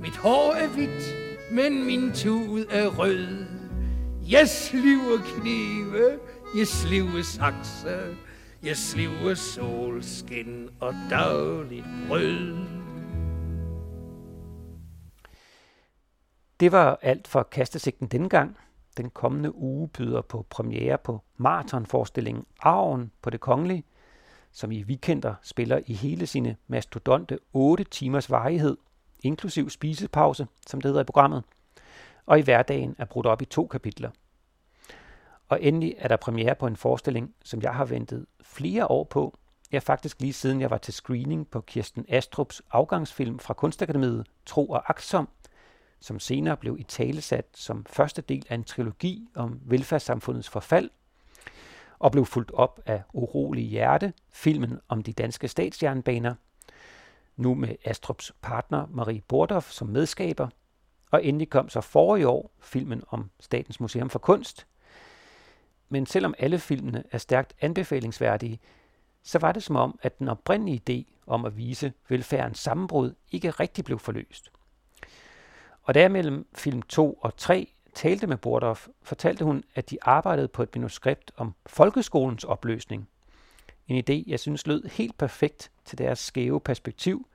mit 0.00 0.16
hår 0.16 0.52
er 0.52 0.68
hvidt, 0.68 1.14
men 1.52 1.86
min 1.86 2.12
tud 2.12 2.64
er 2.70 2.86
rød. 2.86 3.26
Jeg 4.30 4.48
sliver 4.48 5.18
knive, 5.36 6.18
jeg 6.58 6.66
sliver 6.66 7.22
sakse, 7.22 8.16
jeg 8.62 8.76
sliver 8.76 9.34
solskin 9.34 10.68
og 10.80 10.94
dagligt 11.10 11.86
brød. 12.08 12.56
Det 16.60 16.72
var 16.72 16.98
alt 17.02 17.28
for 17.28 17.42
kastesigten 17.42 18.08
denne 18.08 18.28
gang. 18.28 18.56
Den 18.96 19.10
kommende 19.10 19.54
uge 19.54 19.88
byder 19.88 20.22
på 20.22 20.46
premiere 20.50 20.98
på 20.98 21.20
maratonforestillingen 21.36 22.44
Arven 22.60 23.12
på 23.22 23.30
det 23.30 23.40
Kongelige, 23.40 23.84
som 24.52 24.72
i 24.72 24.82
weekender 24.82 25.34
spiller 25.42 25.80
i 25.86 25.92
hele 25.92 26.26
sine 26.26 26.56
mastodonte 26.66 27.38
8 27.52 27.84
timers 27.84 28.30
varighed, 28.30 28.76
inklusiv 29.22 29.70
spisepause, 29.70 30.46
som 30.66 30.80
det 30.80 30.88
hedder 30.88 31.00
i 31.00 31.04
programmet, 31.04 31.44
og 32.26 32.38
i 32.38 32.42
hverdagen 32.42 32.96
er 32.98 33.04
brudt 33.04 33.26
op 33.26 33.42
i 33.42 33.44
to 33.44 33.66
kapitler. 33.66 34.10
Og 35.48 35.62
endelig 35.62 35.94
er 35.98 36.08
der 36.08 36.16
premiere 36.16 36.54
på 36.54 36.66
en 36.66 36.76
forestilling, 36.76 37.34
som 37.44 37.62
jeg 37.62 37.74
har 37.74 37.84
ventet 37.84 38.26
flere 38.40 38.90
år 38.90 39.04
på, 39.04 39.38
ja 39.72 39.78
faktisk 39.78 40.20
lige 40.20 40.32
siden 40.32 40.60
jeg 40.60 40.70
var 40.70 40.78
til 40.78 40.94
screening 40.94 41.50
på 41.50 41.60
Kirsten 41.60 42.04
Astrups 42.08 42.62
afgangsfilm 42.70 43.38
fra 43.38 43.54
Kunstakademiet 43.54 44.26
Tro 44.46 44.66
og 44.66 44.90
Aksom, 44.90 45.28
som 46.00 46.18
senere 46.18 46.56
blev 46.56 46.76
i 46.78 46.82
talesat 46.82 47.46
som 47.54 47.84
første 47.88 48.22
del 48.22 48.46
af 48.48 48.54
en 48.54 48.64
trilogi 48.64 49.28
om 49.34 49.60
velfærdssamfundets 49.64 50.48
forfald, 50.48 50.90
og 51.98 52.12
blev 52.12 52.26
fuldt 52.26 52.50
op 52.50 52.80
af 52.86 53.02
Urolig 53.12 53.64
Hjerte, 53.64 54.12
filmen 54.32 54.80
om 54.88 55.02
de 55.02 55.12
danske 55.12 55.48
statsjernbaner, 55.48 56.34
nu 57.36 57.54
med 57.54 57.76
Astrups 57.84 58.32
partner 58.42 58.86
Marie 58.90 59.22
Bordoff 59.28 59.70
som 59.70 59.88
medskaber, 59.88 60.48
og 61.10 61.24
endelig 61.24 61.50
kom 61.50 61.68
så 61.68 61.80
forrige 61.80 62.28
år 62.28 62.50
filmen 62.60 63.02
om 63.08 63.30
Statens 63.40 63.80
Museum 63.80 64.10
for 64.10 64.18
Kunst. 64.18 64.66
Men 65.88 66.06
selvom 66.06 66.34
alle 66.38 66.58
filmene 66.58 67.04
er 67.12 67.18
stærkt 67.18 67.54
anbefalingsværdige, 67.60 68.60
så 69.22 69.38
var 69.38 69.52
det 69.52 69.62
som 69.62 69.76
om, 69.76 69.98
at 70.02 70.18
den 70.18 70.28
oprindelige 70.28 70.82
idé 70.90 71.12
om 71.26 71.44
at 71.44 71.56
vise 71.56 71.92
velfærdens 72.08 72.58
sammenbrud 72.58 73.14
ikke 73.30 73.50
rigtig 73.50 73.84
blev 73.84 73.98
forløst. 73.98 74.52
Og 75.82 75.94
da 75.94 76.00
jeg 76.00 76.10
mellem 76.10 76.46
film 76.54 76.82
2 76.82 77.12
og 77.12 77.36
3 77.36 77.72
talte 77.94 78.26
med 78.26 78.36
Bordoff, 78.36 78.88
fortalte 79.02 79.44
hun, 79.44 79.64
at 79.74 79.90
de 79.90 79.98
arbejdede 80.02 80.48
på 80.48 80.62
et 80.62 80.76
manuskript 80.76 81.32
om 81.36 81.54
folkeskolens 81.66 82.44
opløsning. 82.44 83.08
En 83.88 84.04
idé, 84.10 84.24
jeg 84.26 84.40
synes 84.40 84.66
lød 84.66 84.84
helt 84.84 85.18
perfekt 85.18 85.70
til 85.84 85.98
deres 85.98 86.18
skæve 86.18 86.60
perspektiv, 86.60 87.28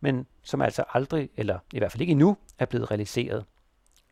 men 0.00 0.26
som 0.42 0.62
altså 0.62 0.84
aldrig, 0.88 1.30
eller 1.36 1.58
i 1.72 1.78
hvert 1.78 1.92
fald 1.92 2.00
ikke 2.00 2.10
endnu, 2.10 2.36
er 2.58 2.64
blevet 2.64 2.90
realiseret. 2.90 3.44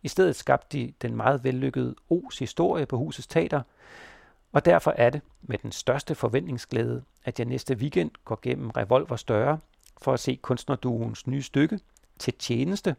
I 0.03 0.09
stedet 0.09 0.37
skabte 0.37 0.79
de 0.79 0.93
den 1.03 1.17
meget 1.17 1.45
vellykkede 1.45 1.95
O's 2.13 2.39
historie 2.39 2.87
på 2.87 2.99
husets 2.99 3.27
teater, 3.27 3.63
og 4.53 4.65
derfor 4.65 4.95
er 4.97 5.11
det 5.11 5.21
med 5.43 5.59
den 5.59 5.73
største 5.73 6.15
forventningsglæde, 6.15 7.03
at 7.25 7.39
jeg 7.39 7.47
næste 7.47 7.75
weekend 7.75 8.11
går 8.25 8.39
gennem 8.43 8.71
Revolver 8.71 9.17
Større 9.17 9.59
for 10.03 10.13
at 10.13 10.21
se 10.21 10.39
kunstnerduens 10.43 11.27
nye 11.27 11.43
stykke 11.43 11.81
til 12.19 12.35
tjeneste 12.35 12.97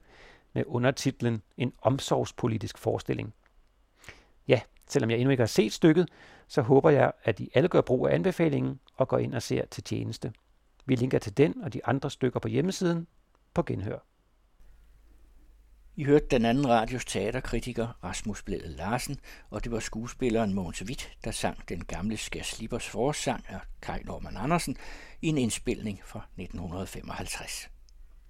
med 0.54 0.64
undertitlen 0.68 1.42
En 1.58 1.74
omsorgspolitisk 1.82 2.78
forestilling. 2.78 3.34
Ja, 4.48 4.62
selvom 4.88 5.10
jeg 5.10 5.20
endnu 5.20 5.32
ikke 5.32 5.42
har 5.42 5.48
set 5.48 5.74
stykket, 5.74 6.10
så 6.48 6.62
håber 6.62 6.90
jeg, 6.90 7.12
at 7.24 7.40
I 7.40 7.50
alle 7.54 7.70
gør 7.70 7.82
brug 7.82 8.08
af 8.08 8.16
anbefalingen 8.16 8.80
og 8.96 9.08
går 9.08 9.18
ind 9.18 9.36
og 9.36 9.42
ser 9.42 9.66
til 9.66 9.84
tjeneste. 9.84 10.34
Vi 10.86 10.96
linker 10.96 11.20
til 11.20 11.38
den 11.38 11.64
og 11.64 11.74
de 11.74 11.86
andre 11.86 12.12
stykker 12.12 12.40
på 12.40 12.48
hjemmesiden 12.48 13.08
på 13.54 13.64
genhør. 13.64 14.00
I 16.02 16.04
hørte 16.04 16.26
den 16.32 16.46
anden 16.46 16.70
radios 16.70 17.06
teaterkritiker 17.06 17.88
Rasmus 18.04 18.44
Blæde 18.44 18.68
Larsen, 18.68 19.20
og 19.50 19.64
det 19.64 19.72
var 19.72 19.80
skuespilleren 19.80 20.54
Mogens 20.54 20.84
Witt, 20.84 21.12
der 21.24 21.32
sang 21.32 21.70
den 21.70 21.86
gamle 21.86 22.18
Skær 22.18 22.44
Slippers 22.44 22.90
forsang 22.90 23.46
af 23.48 23.60
Kai 23.82 24.04
Norman 24.04 24.38
Andersen 24.38 24.78
i 25.22 25.28
en 25.28 25.38
indspilning 25.38 26.00
fra 26.06 26.20
1955. 26.38 27.70